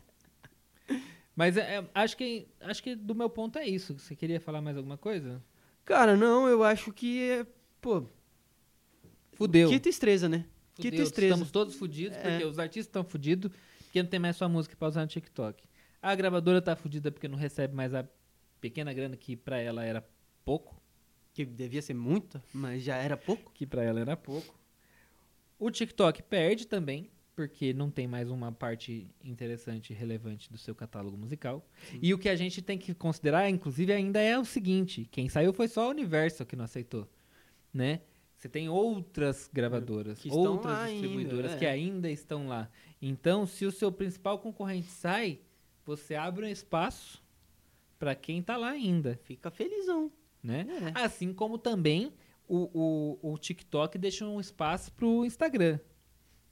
Mas 1.34 1.56
é, 1.56 1.78
é, 1.78 1.84
acho, 1.94 2.16
que, 2.16 2.46
acho 2.60 2.82
que 2.82 2.94
do 2.94 3.14
meu 3.14 3.28
ponto 3.28 3.58
é 3.58 3.66
isso. 3.66 3.98
Você 3.98 4.14
queria 4.14 4.38
falar 4.40 4.60
mais 4.60 4.76
alguma 4.76 4.96
coisa? 4.96 5.42
Cara, 5.84 6.16
não, 6.16 6.46
eu 6.46 6.62
acho 6.62 6.92
que, 6.92 7.30
é, 7.30 7.46
pô, 7.80 8.04
Fudeu. 9.32 9.68
que 9.68 9.80
tristeza, 9.80 10.28
né? 10.28 10.44
Que 10.80 10.90
tristeza. 10.90 11.26
Estamos 11.26 11.50
todos 11.50 11.74
fudidos, 11.74 12.16
É. 12.18 12.22
porque 12.30 12.44
os 12.44 12.58
artistas 12.58 12.86
estão 12.86 13.04
fudidos, 13.04 13.50
porque 13.84 14.02
não 14.02 14.08
tem 14.10 14.18
mais 14.20 14.36
sua 14.36 14.48
música 14.48 14.74
pra 14.76 14.88
usar 14.88 15.02
no 15.02 15.06
TikTok. 15.08 15.62
A 16.02 16.14
gravadora 16.14 16.62
tá 16.62 16.74
fudida 16.76 17.10
porque 17.10 17.28
não 17.28 17.36
recebe 17.36 17.74
mais 17.74 17.92
a 17.94 18.06
pequena 18.60 18.92
grana 18.92 19.16
que 19.16 19.36
pra 19.36 19.58
ela 19.58 19.84
era 19.84 20.06
pouco. 20.44 20.80
Que 21.32 21.44
devia 21.44 21.80
ser 21.82 21.94
muita, 21.94 22.42
mas 22.52 22.82
já 22.82 22.96
era 22.96 23.16
pouco. 23.16 23.52
que 23.52 23.66
pra 23.66 23.82
ela 23.84 24.00
era 24.00 24.16
pouco. 24.16 24.58
O 25.58 25.70
TikTok 25.70 26.22
perde 26.22 26.66
também, 26.66 27.10
porque 27.36 27.72
não 27.72 27.90
tem 27.90 28.06
mais 28.08 28.30
uma 28.30 28.50
parte 28.50 29.10
interessante 29.22 29.92
e 29.92 29.96
relevante 29.96 30.50
do 30.50 30.58
seu 30.58 30.74
catálogo 30.74 31.16
musical. 31.16 31.64
E 32.00 32.12
o 32.14 32.18
que 32.18 32.28
a 32.28 32.34
gente 32.36 32.60
tem 32.62 32.78
que 32.78 32.94
considerar, 32.94 33.48
inclusive, 33.48 33.92
ainda 33.92 34.20
é 34.20 34.38
o 34.38 34.44
seguinte: 34.44 35.06
quem 35.10 35.28
saiu 35.28 35.52
foi 35.52 35.68
só 35.68 35.84
a 35.86 35.88
Universal 35.90 36.46
que 36.46 36.56
não 36.56 36.64
aceitou, 36.64 37.08
né? 37.72 38.00
Você 38.40 38.48
tem 38.48 38.70
outras 38.70 39.50
gravadoras, 39.52 40.18
Que 40.18 40.30
outras 40.30 40.72
lá 40.72 40.84
ainda, 40.84 41.02
distribuidoras 41.02 41.52
é. 41.52 41.58
que 41.58 41.66
ainda 41.66 42.10
estão 42.10 42.48
lá. 42.48 42.70
Então, 43.00 43.46
se 43.46 43.66
o 43.66 43.70
seu 43.70 43.92
principal 43.92 44.38
concorrente 44.38 44.86
sai, 44.86 45.40
você 45.84 46.14
abre 46.14 46.46
um 46.46 46.48
espaço 46.48 47.22
para 47.98 48.14
quem 48.14 48.40
tá 48.42 48.56
lá 48.56 48.70
ainda, 48.70 49.20
Fica 49.24 49.50
felizão. 49.50 50.10
né? 50.42 50.66
É. 50.96 51.00
Assim 51.04 51.34
como 51.34 51.58
também 51.58 52.14
o, 52.48 53.18
o, 53.22 53.32
o 53.34 53.36
TikTok 53.36 53.98
deixa 53.98 54.24
um 54.24 54.40
espaço 54.40 54.90
pro 54.94 55.26
Instagram. 55.26 55.78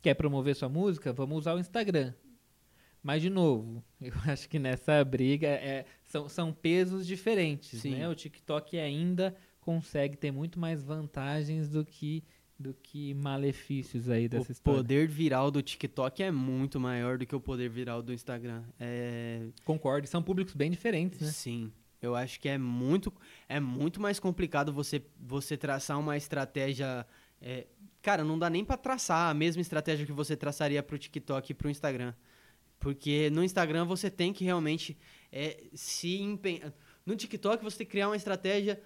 Quer 0.02 0.12
promover 0.12 0.54
sua 0.54 0.68
música? 0.68 1.10
Vamos 1.10 1.38
usar 1.38 1.54
o 1.54 1.58
Instagram. 1.58 2.12
Mas, 3.02 3.22
de 3.22 3.30
novo, 3.30 3.82
eu 3.98 4.12
acho 4.26 4.46
que 4.46 4.58
nessa 4.58 5.02
briga 5.06 5.48
é, 5.48 5.86
são, 6.04 6.28
são 6.28 6.52
pesos 6.52 7.06
diferentes, 7.06 7.80
Sim. 7.80 7.94
né? 7.94 8.06
O 8.10 8.14
TikTok 8.14 8.78
ainda 8.78 9.34
consegue 9.68 10.16
ter 10.16 10.32
muito 10.32 10.58
mais 10.58 10.82
vantagens 10.82 11.68
do 11.68 11.84
que, 11.84 12.24
do 12.58 12.72
que 12.72 13.12
malefícios 13.12 14.08
aí 14.08 14.26
dessa 14.26 14.50
o 14.50 14.52
história. 14.52 14.78
poder 14.78 15.06
viral 15.06 15.50
do 15.50 15.60
TikTok 15.60 16.22
é 16.22 16.30
muito 16.30 16.80
maior 16.80 17.18
do 17.18 17.26
que 17.26 17.36
o 17.36 17.40
poder 17.40 17.68
viral 17.68 18.00
do 18.02 18.10
Instagram. 18.10 18.62
É, 18.80 19.46
Concordo, 19.66 20.08
são 20.08 20.22
públicos 20.22 20.54
bem 20.54 20.70
diferentes, 20.70 21.20
né? 21.20 21.28
Sim. 21.28 21.70
Eu 22.00 22.14
acho 22.14 22.40
que 22.40 22.48
é 22.48 22.56
muito, 22.56 23.12
é 23.46 23.60
muito 23.60 24.00
mais 24.00 24.18
complicado 24.18 24.72
você, 24.72 25.02
você 25.20 25.54
traçar 25.54 26.00
uma 26.00 26.16
estratégia. 26.16 27.06
é, 27.42 27.66
cara, 28.00 28.24
não 28.24 28.38
dá 28.38 28.48
nem 28.48 28.64
pra 28.64 28.78
traçar 28.78 29.30
a 29.30 29.34
mesma 29.34 29.60
estratégia 29.60 30.06
que 30.06 30.12
você 30.12 30.34
traçaria 30.34 30.82
pro 30.82 30.96
TikTok 30.96 31.52
e 31.52 31.54
pro 31.54 31.68
Instagram. 31.68 32.14
Porque 32.78 33.28
no 33.28 33.44
Instagram 33.44 33.84
você 33.84 34.08
tem 34.08 34.32
que 34.32 34.44
realmente 34.44 34.96
é, 35.30 35.64
se 35.74 36.18
empenhar. 36.22 36.72
No 37.04 37.16
TikTok 37.16 37.64
você 37.64 37.78
tem 37.78 37.86
que 37.86 37.90
criar 37.92 38.08
uma 38.08 38.16
estratégia 38.16 38.80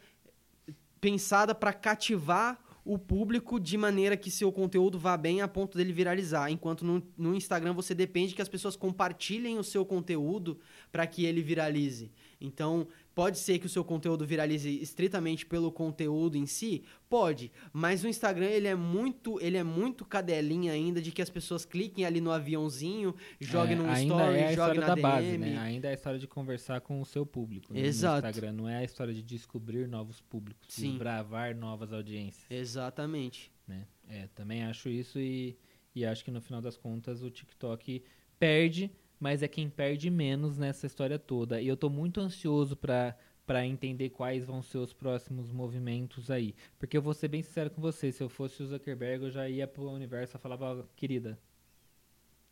pensada 1.02 1.52
para 1.52 1.72
cativar 1.72 2.62
o 2.84 2.96
público 2.96 3.58
de 3.58 3.76
maneira 3.76 4.16
que 4.16 4.30
seu 4.30 4.52
conteúdo 4.52 5.00
vá 5.00 5.16
bem 5.16 5.40
a 5.40 5.48
ponto 5.48 5.76
dele 5.76 5.92
viralizar. 5.92 6.48
Enquanto 6.48 6.84
no, 6.84 7.02
no 7.18 7.34
Instagram 7.34 7.74
você 7.74 7.92
depende 7.92 8.34
que 8.34 8.42
as 8.42 8.48
pessoas 8.48 8.76
compartilhem 8.76 9.58
o 9.58 9.64
seu 9.64 9.84
conteúdo 9.84 10.60
para 10.92 11.06
que 11.06 11.24
ele 11.24 11.42
viralize. 11.42 12.12
Então, 12.40 12.86
pode 13.14 13.38
ser 13.38 13.58
que 13.58 13.66
o 13.66 13.68
seu 13.68 13.84
conteúdo 13.84 14.26
viralize 14.26 14.68
estritamente 14.80 15.44
pelo 15.46 15.70
conteúdo 15.70 16.36
em 16.36 16.46
si? 16.46 16.82
Pode, 17.08 17.52
mas 17.72 18.02
o 18.04 18.08
Instagram 18.08 18.46
ele 18.46 18.66
é 18.68 18.74
muito, 18.74 19.38
ele 19.40 19.56
é 19.58 19.62
muito 19.62 20.04
cadelinha 20.04 20.72
ainda 20.72 21.00
de 21.02 21.12
que 21.12 21.20
as 21.20 21.28
pessoas 21.28 21.64
cliquem 21.64 22.04
ali 22.06 22.20
no 22.20 22.30
aviãozinho, 22.30 23.14
joguem 23.40 23.74
É, 23.74 23.76
num 23.76 23.92
story, 23.92 24.36
é 24.38 24.38
joguem 24.38 24.50
história 24.50 24.80
na 24.80 24.86
da 24.86 24.94
DM. 24.94 25.02
base, 25.02 25.38
né? 25.38 25.58
Ainda 25.58 25.88
é 25.88 25.90
a 25.90 25.94
história 25.94 26.18
de 26.18 26.26
conversar 26.26 26.80
com 26.80 27.00
o 27.00 27.04
seu 27.04 27.26
público. 27.26 27.72
né? 27.72 27.80
Exato. 27.80 28.22
No 28.22 28.28
Instagram 28.30 28.52
não 28.52 28.68
é 28.68 28.76
a 28.78 28.84
história 28.84 29.12
de 29.12 29.22
descobrir 29.22 29.86
novos 29.86 30.20
públicos, 30.20 30.66
Sim. 30.74 30.90
desbravar 30.90 31.54
novas 31.54 31.92
audiências. 31.92 32.44
Exatamente. 32.50 33.52
né? 33.66 33.86
É, 34.08 34.26
também 34.34 34.64
acho 34.64 34.88
isso 34.88 35.18
e, 35.18 35.56
e 35.94 36.04
acho 36.04 36.24
que 36.24 36.30
no 36.30 36.40
final 36.40 36.60
das 36.60 36.76
contas 36.76 37.22
o 37.22 37.30
TikTok 37.30 38.02
perde, 38.38 38.90
mas 39.22 39.40
é 39.40 39.46
quem 39.46 39.70
perde 39.70 40.10
menos 40.10 40.58
nessa 40.58 40.84
história 40.84 41.16
toda. 41.16 41.60
E 41.62 41.68
eu 41.68 41.76
tô 41.76 41.88
muito 41.88 42.20
ansioso 42.20 42.74
pra 42.76 43.16
para 43.46 43.66
entender 43.66 44.10
quais 44.10 44.44
vão 44.44 44.62
ser 44.62 44.78
os 44.78 44.92
próximos 44.92 45.50
movimentos 45.52 46.30
aí. 46.30 46.54
Porque 46.78 46.96
eu 46.96 47.02
vou 47.02 47.12
ser 47.12 47.26
bem 47.26 47.42
sincero 47.42 47.70
com 47.70 47.80
você, 47.80 48.10
se 48.12 48.22
eu 48.22 48.28
fosse 48.28 48.62
o 48.62 48.66
Zuckerberg, 48.66 49.24
eu 49.24 49.30
já 49.32 49.48
ia 49.48 49.66
pro 49.66 49.90
universo 49.90 50.36
e 50.36 50.40
falava, 50.40 50.88
querida, 50.94 51.36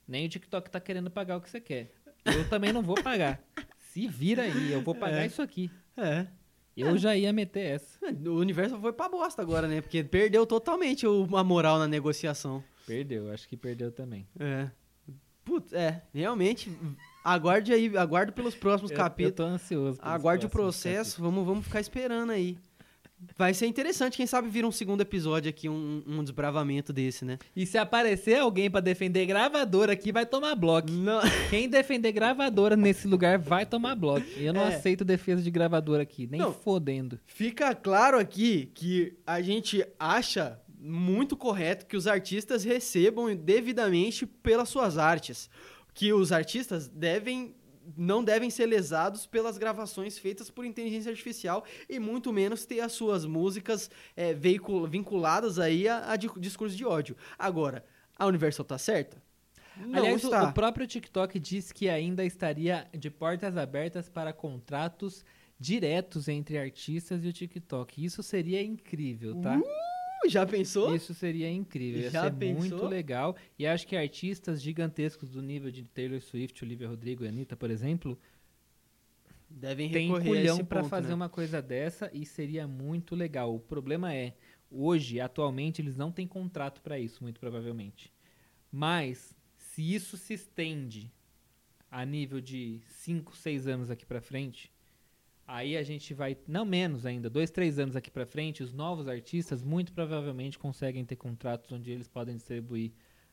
nem 0.06 0.26
o 0.26 0.28
TikTok 0.28 0.68
tá 0.68 0.80
querendo 0.80 1.08
pagar 1.08 1.36
o 1.36 1.40
que 1.40 1.48
você 1.48 1.60
quer. 1.60 1.92
Eu 2.24 2.48
também 2.48 2.72
não 2.72 2.82
vou 2.82 3.00
pagar. 3.00 3.40
Se 3.78 4.08
vira 4.08 4.42
aí, 4.42 4.72
eu 4.72 4.82
vou 4.82 4.94
pagar 4.94 5.22
É. 5.22 5.26
isso 5.26 5.40
aqui. 5.40 5.70
É. 5.96 6.26
Eu 6.76 6.98
já 6.98 7.16
ia 7.16 7.32
meter 7.32 7.60
essa. 7.76 7.98
O 8.26 8.34
universo 8.38 8.78
foi 8.80 8.92
pra 8.92 9.08
bosta 9.08 9.40
agora, 9.40 9.68
né? 9.68 9.80
Porque 9.80 10.02
perdeu 10.02 10.44
totalmente 10.44 11.06
a 11.06 11.44
moral 11.44 11.78
na 11.78 11.86
negociação. 11.86 12.62
Perdeu, 12.86 13.30
acho 13.30 13.48
que 13.48 13.56
perdeu 13.56 13.92
também. 13.92 14.26
É. 14.38 14.70
Putz, 15.50 15.72
é, 15.72 16.00
realmente. 16.14 16.70
Aguarde 17.24 17.72
aí, 17.72 17.96
aguarde 17.96 18.30
pelos 18.30 18.54
próximos 18.54 18.92
Eu- 18.92 18.96
capítulos. 18.96 19.38
Eu 19.40 19.46
tô 19.46 19.52
ansioso. 19.52 19.98
Aguarde 20.00 20.46
o 20.46 20.48
processo, 20.48 21.20
vamos, 21.20 21.44
vamos 21.44 21.64
ficar 21.64 21.80
esperando 21.80 22.30
aí. 22.30 22.56
Vai 23.36 23.52
ser 23.52 23.66
interessante, 23.66 24.16
quem 24.16 24.26
sabe 24.26 24.48
vira 24.48 24.66
um 24.66 24.70
segundo 24.72 25.00
episódio 25.02 25.50
aqui, 25.50 25.68
um, 25.68 26.02
um 26.06 26.22
desbravamento 26.22 26.90
desse, 26.92 27.22
né? 27.24 27.36
E 27.54 27.66
se 27.66 27.76
aparecer 27.76 28.38
alguém 28.38 28.70
pra 28.70 28.80
defender 28.80 29.26
gravadora 29.26 29.92
aqui, 29.92 30.10
vai 30.12 30.24
tomar 30.24 30.54
bloco. 30.54 30.90
Não, 30.90 31.20
Quem 31.50 31.68
defender 31.68 32.12
gravadora 32.12 32.76
nesse 32.76 33.06
lugar 33.08 33.38
vai 33.38 33.66
tomar 33.66 33.94
bloco. 33.96 34.24
Eu 34.36 34.54
não 34.54 34.62
É. 34.62 34.74
aceito 34.76 35.04
defesa 35.04 35.42
de 35.42 35.50
gravadora 35.50 36.02
aqui, 36.04 36.26
nem 36.30 36.40
Não. 36.40 36.52
fodendo. 36.54 37.18
Fica 37.26 37.74
claro 37.74 38.18
aqui 38.18 38.70
que 38.72 39.18
a 39.26 39.42
gente 39.42 39.84
acha 39.98 40.58
muito 40.82 41.36
correto 41.36 41.84
que 41.86 41.96
os 41.96 42.06
artistas 42.06 42.64
recebam 42.64 43.34
devidamente 43.36 44.24
pelas 44.26 44.68
suas 44.68 44.96
artes. 44.96 45.50
Que 45.92 46.12
os 46.12 46.32
artistas 46.32 46.88
devem 46.88 47.54
não 47.96 48.22
devem 48.22 48.50
ser 48.50 48.66
lesados 48.66 49.26
pelas 49.26 49.58
gravações 49.58 50.16
feitas 50.16 50.48
por 50.48 50.64
inteligência 50.64 51.10
artificial 51.10 51.64
e 51.88 51.98
muito 51.98 52.32
menos 52.32 52.64
ter 52.64 52.80
as 52.80 52.92
suas 52.92 53.24
músicas 53.24 53.90
é, 54.16 54.32
vinculadas 54.88 55.58
aí 55.58 55.88
a, 55.88 56.12
a 56.12 56.16
di- 56.16 56.30
discurso 56.38 56.76
de 56.76 56.84
ódio. 56.84 57.16
Agora, 57.36 57.84
a 58.16 58.26
Universal 58.26 58.64
tá 58.64 58.78
certa? 58.78 59.20
Não 59.76 59.98
Aliás, 59.98 60.22
o- 60.22 60.26
está. 60.26 60.48
o 60.50 60.52
próprio 60.52 60.86
TikTok 60.86 61.38
diz 61.40 61.72
que 61.72 61.88
ainda 61.88 62.24
estaria 62.24 62.86
de 62.96 63.10
portas 63.10 63.56
abertas 63.56 64.08
para 64.08 64.32
contratos 64.32 65.24
diretos 65.58 66.28
entre 66.28 66.58
artistas 66.58 67.24
e 67.24 67.28
o 67.28 67.32
TikTok. 67.32 68.04
Isso 68.04 68.22
seria 68.22 68.62
incrível, 68.62 69.34
tá? 69.40 69.56
Uh, 69.58 69.62
já 70.28 70.44
pensou? 70.46 70.94
Isso 70.94 71.14
seria 71.14 71.50
incrível, 71.50 72.02
ia 72.02 72.10
Já 72.10 72.24
ser 72.24 72.34
pensou? 72.34 72.60
muito 72.60 72.86
legal. 72.86 73.36
E 73.58 73.66
acho 73.66 73.86
que 73.86 73.96
artistas 73.96 74.60
gigantescos 74.60 75.30
do 75.30 75.40
nível 75.40 75.70
de 75.70 75.84
Taylor 75.84 76.20
Swift, 76.20 76.62
Olivia 76.64 76.88
Rodrigo 76.88 77.24
e 77.24 77.28
Anitta, 77.28 77.56
por 77.56 77.70
exemplo, 77.70 78.18
Devem 79.48 79.90
tem 79.90 80.06
recorrer 80.06 80.28
a 80.28 80.54
culhão 80.54 80.64
ponto, 80.64 80.88
fazer 80.88 81.08
né? 81.08 81.14
uma 81.14 81.28
coisa 81.28 81.60
dessa 81.60 82.08
e 82.14 82.24
seria 82.24 82.68
muito 82.68 83.16
legal. 83.16 83.54
O 83.54 83.58
problema 83.58 84.14
é, 84.14 84.34
hoje, 84.70 85.20
atualmente, 85.20 85.82
eles 85.82 85.96
não 85.96 86.12
têm 86.12 86.26
contrato 86.26 86.80
pra 86.80 86.98
isso, 86.98 87.22
muito 87.22 87.40
provavelmente. 87.40 88.12
Mas, 88.70 89.34
se 89.56 89.94
isso 89.94 90.16
se 90.16 90.34
estende 90.34 91.10
a 91.90 92.04
nível 92.04 92.40
de 92.40 92.80
5, 92.86 93.36
6 93.36 93.66
anos 93.66 93.90
aqui 93.90 94.06
pra 94.06 94.20
frente, 94.20 94.70
aí 95.52 95.76
a 95.76 95.82
gente 95.82 96.14
vai, 96.14 96.36
não 96.46 96.64
menos 96.64 97.04
ainda, 97.04 97.28
2, 97.28 97.50
3 97.50 97.78
anos 97.78 97.96
aqui 97.96 98.10
pra 98.10 98.24
frente, 98.24 98.62
os 98.62 98.72
novos 98.72 99.08
artistas 99.08 99.62
muito 99.62 99.92
provavelmente 99.92 100.58
conseguem 100.58 101.04
ter 101.04 101.16
contratos 101.16 101.70
onde 101.72 101.90
eles 101.90 102.06
podem 102.08 102.36
distribuir 102.36 102.92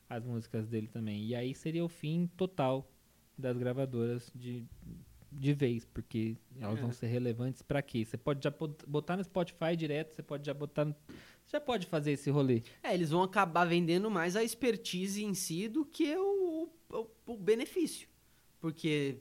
as 0.10 0.26
músicas 0.26 0.68
dele 0.68 0.88
também. 0.88 1.24
E 1.26 1.36
aí 1.36 1.54
seria 1.54 1.84
o 1.86 1.90
fim 1.90 2.28
total 2.36 2.90
das 3.38 3.56
gravadoras 3.58 4.32
de, 4.34 4.66
de 5.32 5.54
vez, 5.54 5.86
porque 5.86 6.36
elas 6.60 6.80
É. 6.80 6.82
vão 6.82 6.92
ser 6.92 7.08
relevantes 7.08 7.62
pra 7.62 7.82
quê? 7.82 8.04
Você 8.04 8.18
pode 8.18 8.44
já 8.44 8.50
bot- 8.50 8.86
botar 8.88 9.16
no 9.16 9.24
Spotify 9.24 9.76
direto, 9.78 10.16
você 10.16 10.24
pode 10.24 10.46
já 10.46 10.54
botar 10.54 10.86
no, 10.86 10.96
você 11.46 11.52
já 11.58 11.62
pode 11.62 11.86
fazer 11.86 12.14
esse 12.14 12.30
rolê. 12.32 12.64
É, 12.82 12.94
eles 12.94 13.12
vão 13.12 13.22
acabar 13.22 13.66
vendendo 13.66 14.10
mais 14.10 14.36
a 14.36 14.44
expertise 14.44 15.24
em 15.24 15.34
si 15.36 15.68
do 15.68 15.86
que 15.86 16.16
o, 16.18 16.70
o, 16.90 17.08
o 17.28 17.38
benefício. 17.38 18.08
Porque 18.60 19.18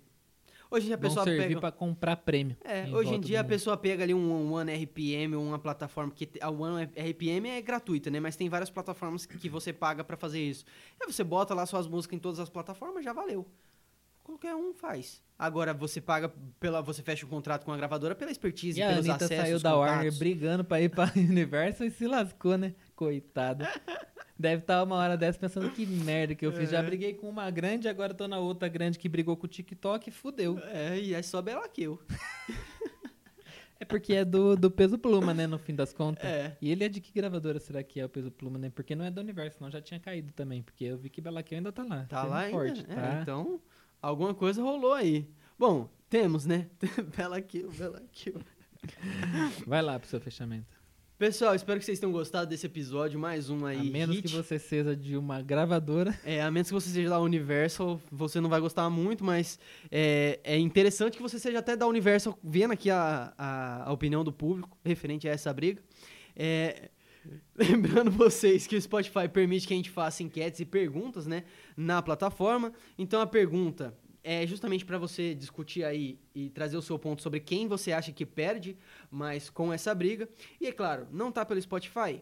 hoje 0.70 0.86
em 0.86 0.88
dia 0.88 0.96
a 0.96 0.98
pessoa 0.98 1.24
servir 1.24 1.48
pega. 1.48 1.60
pra 1.60 1.72
comprar 1.72 2.16
prêmio. 2.16 2.56
É, 2.64 2.86
em 2.86 2.94
hoje 2.94 3.14
em 3.14 3.20
dia 3.20 3.40
a 3.40 3.44
pessoa 3.44 3.76
pega 3.76 4.02
ali 4.02 4.14
um 4.14 4.52
One 4.52 4.72
RPM 4.72 5.36
ou 5.36 5.44
uma 5.44 5.58
plataforma 5.58 6.12
que 6.12 6.28
a 6.40 6.50
One 6.50 6.84
RPM 6.84 7.48
é 7.48 7.60
gratuita, 7.60 8.10
né? 8.10 8.20
Mas 8.20 8.36
tem 8.36 8.48
várias 8.48 8.70
plataformas 8.70 9.26
que, 9.26 9.48
você 9.48 9.72
paga 9.72 10.02
pra 10.02 10.16
fazer 10.16 10.40
isso. 10.40 10.64
Aí 11.00 11.10
você 11.10 11.22
bota 11.24 11.54
lá 11.54 11.64
suas 11.66 11.86
músicas 11.86 12.16
em 12.16 12.20
todas 12.20 12.40
as 12.40 12.48
plataformas, 12.48 13.04
já 13.04 13.12
valeu. 13.12 13.46
Qualquer 14.26 14.56
um 14.56 14.74
faz. 14.74 15.22
Agora 15.38 15.72
você 15.72 16.00
paga 16.00 16.32
pela, 16.58 16.80
você 16.80 17.00
fecha 17.00 17.24
um 17.24 17.28
contrato 17.28 17.64
com 17.64 17.70
a 17.72 17.76
gravadora 17.76 18.12
pela 18.14 18.30
expertise, 18.30 18.80
E 18.80 18.82
a 18.82 18.88
pelos 18.88 19.08
Anitta 19.08 19.24
acessos, 19.26 19.44
saiu 19.44 19.60
da 19.60 19.76
Warner 19.76 19.98
contatos. 19.98 20.18
brigando 20.18 20.64
pra 20.64 20.80
ir 20.80 20.88
pra 20.88 21.12
Universo 21.16 21.84
e 21.84 21.90
se 21.90 22.08
lascou, 22.08 22.58
né? 22.58 22.74
Coitada. 22.96 23.68
Deve 24.36 24.62
estar 24.62 24.82
uma 24.82 24.96
hora 24.96 25.16
dessa 25.16 25.38
pensando 25.38 25.70
que 25.70 25.86
merda 25.86 26.34
que 26.34 26.44
eu 26.44 26.50
fiz. 26.52 26.70
Já 26.70 26.80
É. 26.80 26.82
briguei 26.82 27.14
com 27.14 27.28
uma 27.28 27.48
grande, 27.52 27.88
agora 27.88 28.12
tô 28.12 28.26
na 28.26 28.38
outra 28.40 28.66
grande 28.68 28.98
que 28.98 29.08
brigou 29.08 29.36
com 29.36 29.46
o 29.46 29.48
TikTok 29.48 30.08
e 30.08 30.12
fudeu. 30.12 30.58
É, 30.64 30.98
e 30.98 31.14
é 31.14 31.22
só 31.22 31.40
Bela 31.40 31.68
que 31.68 31.84
eu. 31.84 32.00
É 33.78 33.84
porque 33.84 34.14
é 34.14 34.24
do, 34.24 34.56
do 34.56 34.70
Peso 34.70 34.96
Pluma, 34.98 35.34
né? 35.34 35.46
No 35.46 35.58
fim 35.58 35.74
das 35.74 35.92
contas. 35.92 36.24
É. 36.24 36.56
E 36.62 36.72
ele 36.72 36.82
é 36.82 36.88
de 36.88 36.98
que 36.98 37.12
gravadora 37.12 37.60
será 37.60 37.82
que 37.82 38.00
é 38.00 38.06
o 38.06 38.08
Peso 38.08 38.30
Pluma, 38.30 38.58
né? 38.58 38.70
Porque 38.74 38.94
não 38.94 39.04
é 39.04 39.10
do 39.10 39.20
Universo, 39.20 39.58
não. 39.60 39.70
Já 39.70 39.82
tinha 39.82 40.00
caído 40.00 40.32
também. 40.32 40.62
Porque 40.62 40.82
eu 40.84 40.96
vi 40.96 41.10
que 41.10 41.20
Belaqueu 41.20 41.58
ainda 41.58 41.70
tá 41.70 41.84
lá. 41.84 42.06
Tá 42.08 42.22
firme 42.22 42.30
lá 42.30 42.40
e 42.40 42.44
ainda. 42.46 42.56
forte, 42.58 42.86
É, 42.90 42.94
tá? 42.94 43.18
então, 43.20 43.60
alguma 44.06 44.34
coisa 44.34 44.62
rolou 44.62 44.92
aí. 44.92 45.28
Bom, 45.58 45.88
temos, 46.08 46.46
né? 46.46 46.68
Bela 47.16 47.40
Kill, 47.40 47.70
Bela 47.70 48.02
Kill. 48.12 48.40
Vai 49.66 49.82
lá 49.82 49.98
pro 49.98 50.08
seu 50.08 50.20
fechamento. 50.20 50.76
Pessoal, 51.18 51.54
espero 51.54 51.80
que 51.80 51.84
vocês 51.86 51.98
tenham 51.98 52.12
gostado 52.12 52.48
desse 52.48 52.66
episódio. 52.66 53.18
Mais 53.18 53.48
um 53.50 53.64
aí. 53.64 53.80
A 53.80 53.82
menos 53.82 54.16
hit. 54.16 54.28
que 54.28 54.34
você 54.34 54.58
seja 54.58 54.94
de 54.94 55.16
uma 55.16 55.40
gravadora. 55.40 56.16
É, 56.24 56.42
a 56.42 56.50
menos 56.50 56.68
que 56.68 56.74
você 56.74 56.90
seja 56.90 57.08
da 57.08 57.18
Universal, 57.18 58.00
você 58.12 58.40
não 58.40 58.50
vai 58.50 58.60
gostar 58.60 58.88
muito, 58.90 59.24
mas 59.24 59.58
é, 59.90 60.38
é 60.44 60.58
interessante 60.58 61.16
que 61.16 61.22
você 61.22 61.38
seja 61.38 61.58
até 61.58 61.74
da 61.74 61.86
Universal, 61.86 62.38
vendo 62.44 62.72
aqui 62.72 62.90
a, 62.90 63.32
a, 63.36 63.88
a 63.88 63.92
opinião 63.92 64.22
do 64.22 64.32
público 64.32 64.76
referente 64.84 65.26
a 65.26 65.32
essa 65.32 65.52
briga. 65.52 65.82
É, 66.36 66.90
Lembrando 67.56 68.10
vocês 68.10 68.66
que 68.66 68.76
o 68.76 68.80
Spotify 68.80 69.28
permite 69.32 69.66
que 69.66 69.74
a 69.74 69.76
gente 69.76 69.90
faça 69.90 70.22
enquetes 70.22 70.60
e 70.60 70.64
perguntas, 70.64 71.26
né, 71.26 71.44
na 71.76 72.02
plataforma. 72.02 72.72
Então 72.98 73.20
a 73.20 73.26
pergunta 73.26 73.96
é 74.22 74.44
justamente 74.46 74.84
para 74.84 74.98
você 74.98 75.34
discutir 75.34 75.84
aí 75.84 76.18
e 76.34 76.50
trazer 76.50 76.76
o 76.76 76.82
seu 76.82 76.98
ponto 76.98 77.22
sobre 77.22 77.38
quem 77.38 77.68
você 77.68 77.92
acha 77.92 78.10
que 78.10 78.26
perde, 78.26 78.76
mas 79.10 79.48
com 79.48 79.72
essa 79.72 79.94
briga. 79.94 80.28
E 80.60 80.66
é 80.66 80.72
claro, 80.72 81.06
não 81.12 81.30
tá 81.30 81.44
pelo 81.44 81.62
Spotify. 81.62 82.20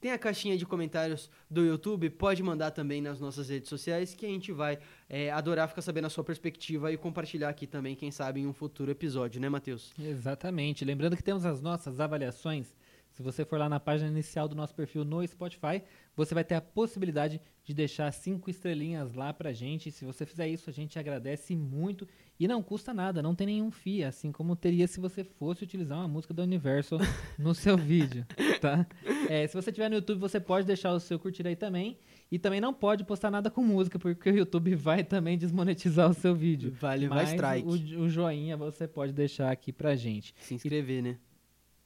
Tem 0.00 0.12
a 0.12 0.18
caixinha 0.18 0.56
de 0.56 0.64
comentários 0.64 1.28
do 1.50 1.64
YouTube, 1.64 2.08
pode 2.10 2.40
mandar 2.40 2.70
também 2.70 3.00
nas 3.00 3.18
nossas 3.18 3.48
redes 3.48 3.68
sociais, 3.68 4.14
que 4.14 4.24
a 4.24 4.28
gente 4.28 4.52
vai 4.52 4.78
é, 5.08 5.30
adorar 5.30 5.68
ficar 5.68 5.82
sabendo 5.82 6.04
a 6.04 6.10
sua 6.10 6.22
perspectiva 6.22 6.92
e 6.92 6.96
compartilhar 6.96 7.48
aqui 7.48 7.66
também, 7.66 7.96
quem 7.96 8.10
sabe, 8.12 8.40
em 8.40 8.46
um 8.46 8.52
futuro 8.52 8.92
episódio, 8.92 9.40
né, 9.40 9.48
Matheus? 9.48 9.92
Exatamente. 9.98 10.84
Lembrando 10.84 11.16
que 11.16 11.22
temos 11.22 11.44
as 11.44 11.60
nossas 11.60 11.98
avaliações 11.98 12.76
se 13.18 13.22
você 13.24 13.44
for 13.44 13.58
lá 13.58 13.68
na 13.68 13.80
página 13.80 14.08
inicial 14.08 14.46
do 14.46 14.54
nosso 14.54 14.72
perfil 14.72 15.04
no 15.04 15.26
Spotify, 15.26 15.82
você 16.14 16.36
vai 16.36 16.44
ter 16.44 16.54
a 16.54 16.60
possibilidade 16.60 17.40
de 17.64 17.74
deixar 17.74 18.12
cinco 18.12 18.48
estrelinhas 18.48 19.12
lá 19.12 19.32
pra 19.32 19.52
gente. 19.52 19.90
Se 19.90 20.04
você 20.04 20.24
fizer 20.24 20.46
isso, 20.46 20.70
a 20.70 20.72
gente 20.72 20.96
agradece 21.00 21.56
muito 21.56 22.06
e 22.38 22.46
não 22.46 22.62
custa 22.62 22.94
nada, 22.94 23.20
não 23.20 23.34
tem 23.34 23.48
nenhum 23.48 23.72
FII, 23.72 24.04
assim 24.04 24.30
como 24.30 24.54
teria 24.54 24.86
se 24.86 25.00
você 25.00 25.24
fosse 25.24 25.64
utilizar 25.64 25.98
uma 25.98 26.06
música 26.06 26.32
da 26.32 26.44
Universal 26.44 27.00
no 27.36 27.56
seu 27.56 27.76
vídeo, 27.76 28.24
tá? 28.60 28.86
É, 29.28 29.44
se 29.48 29.54
você 29.54 29.72
tiver 29.72 29.88
no 29.88 29.96
YouTube, 29.96 30.20
você 30.20 30.38
pode 30.38 30.64
deixar 30.64 30.92
o 30.92 31.00
seu 31.00 31.18
curtir 31.18 31.44
aí 31.44 31.56
também. 31.56 31.98
E 32.30 32.38
também 32.38 32.60
não 32.60 32.72
pode 32.72 33.04
postar 33.04 33.32
nada 33.32 33.50
com 33.50 33.64
música, 33.64 33.98
porque 33.98 34.30
o 34.30 34.36
YouTube 34.36 34.76
vai 34.76 35.02
também 35.02 35.36
desmonetizar 35.36 36.08
o 36.08 36.14
seu 36.14 36.36
vídeo. 36.36 36.72
Vale, 36.78 37.08
vai 37.08 37.24
strike. 37.24 37.66
O, 37.96 38.02
o 38.02 38.08
joinha 38.08 38.56
você 38.56 38.86
pode 38.86 39.12
deixar 39.12 39.50
aqui 39.50 39.72
pra 39.72 39.96
gente. 39.96 40.34
Se 40.38 40.54
inscrever, 40.54 40.98
e, 40.98 41.02
né? 41.02 41.18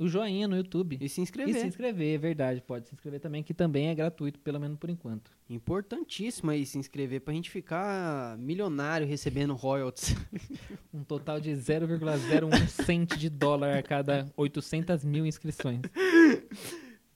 O 0.02 0.08
joinha 0.08 0.48
no 0.48 0.56
YouTube. 0.56 0.98
E 1.00 1.08
se 1.08 1.20
inscrever. 1.20 1.54
E 1.54 1.60
se 1.60 1.66
inscrever, 1.66 2.14
é 2.14 2.18
verdade. 2.18 2.60
Pode 2.60 2.88
se 2.88 2.94
inscrever 2.94 3.20
também, 3.20 3.42
que 3.42 3.54
também 3.54 3.88
é 3.88 3.94
gratuito, 3.94 4.38
pelo 4.40 4.58
menos 4.58 4.78
por 4.78 4.90
enquanto. 4.90 5.30
Importantíssimo 5.48 6.50
aí 6.50 6.66
se 6.66 6.78
inscrever 6.78 7.20
pra 7.20 7.32
gente 7.32 7.50
ficar 7.50 8.36
milionário 8.38 9.06
recebendo 9.06 9.54
royalties. 9.54 10.14
um 10.92 11.04
total 11.04 11.40
de 11.40 11.50
0,01 11.50 12.66
cento 12.84 13.16
de 13.16 13.28
dólar 13.28 13.76
a 13.76 13.82
cada 13.82 14.30
800 14.36 15.04
mil 15.04 15.24
inscrições. 15.24 15.80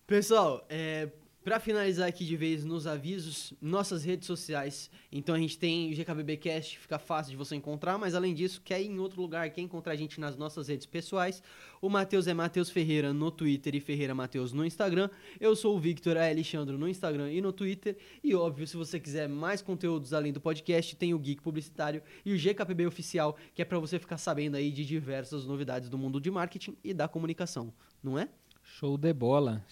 Pessoal, 0.07 0.65
é, 0.69 1.09
para 1.47 1.61
finalizar 1.61 2.09
aqui 2.09 2.25
de 2.25 2.37
vez 2.37 2.65
nos 2.65 2.89
avisos, 2.89 3.55
nossas 3.63 4.03
redes 4.03 4.27
sociais. 4.27 4.91
Então 5.13 5.33
a 5.33 5.39
gente 5.39 5.57
tem 5.57 5.93
o 5.93 5.95
GKBBcast, 5.95 6.77
fica 6.77 6.99
fácil 6.99 7.31
de 7.31 7.37
você 7.37 7.55
encontrar, 7.55 7.97
mas 7.97 8.17
além 8.17 8.35
disso, 8.35 8.61
quer 8.65 8.83
ir 8.83 8.89
em 8.89 8.99
outro 8.99 9.23
lugar, 9.23 9.49
quer 9.51 9.61
encontrar 9.61 9.93
a 9.93 9.97
gente 9.97 10.19
nas 10.21 10.37
nossas 10.37 10.67
redes 10.67 10.87
pessoais. 10.87 11.41
O 11.81 11.89
Matheus 11.89 12.27
é 12.27 12.35
Matheus 12.35 12.69
Ferreira 12.69 13.13
no 13.13 13.31
Twitter 13.31 13.77
e 13.77 13.81
Ferreira 13.81 14.13
Matheus 14.13 14.53
no 14.53 14.67
Instagram. 14.67 15.09
Eu 15.39 15.55
sou 15.55 15.77
o 15.77 15.79
Victor 15.79 16.17
Alexandre 16.17 16.77
no 16.77 16.89
Instagram 16.89 17.31
e 17.31 17.41
no 17.41 17.53
Twitter. 17.53 17.97
E 18.25 18.35
óbvio, 18.35 18.67
se 18.67 18.77
você 18.77 18.99
quiser 18.99 19.29
mais 19.29 19.63
conteúdos 19.63 20.13
além 20.13 20.33
do 20.33 20.41
podcast, 20.41 20.97
tem 20.97 21.15
o 21.15 21.19
Geek 21.21 21.41
Publicitário 21.41 22.03
e 22.25 22.35
o 22.35 22.37
GKPB 22.37 22.89
Oficial, 22.89 23.37
que 23.55 23.63
é 23.63 23.65
para 23.65 23.79
você 23.79 24.01
ficar 24.01 24.19
sabendo 24.19 24.57
aí 24.57 24.73
de 24.73 24.85
diversas 24.85 25.45
novidades 25.45 25.89
do 25.89 25.97
mundo 25.97 26.21
de 26.21 26.29
marketing 26.29 26.77
e 26.83 26.93
da 26.93 27.07
comunicação, 27.07 27.73
não 28.03 28.19
é? 28.19 28.29
Show 28.65 28.99
de 28.99 29.13
bola. 29.13 29.65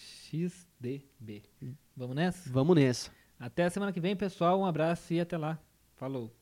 XDB. 0.82 1.42
Vamos 1.96 2.16
nessa? 2.16 2.50
Vamos 2.50 2.76
nessa. 2.76 3.10
Até 3.38 3.64
a 3.64 3.70
semana 3.70 3.92
que 3.92 4.00
vem, 4.00 4.16
pessoal. 4.16 4.60
Um 4.60 4.66
abraço 4.66 5.12
e 5.12 5.20
até 5.20 5.36
lá. 5.36 5.58
Falou. 5.96 6.34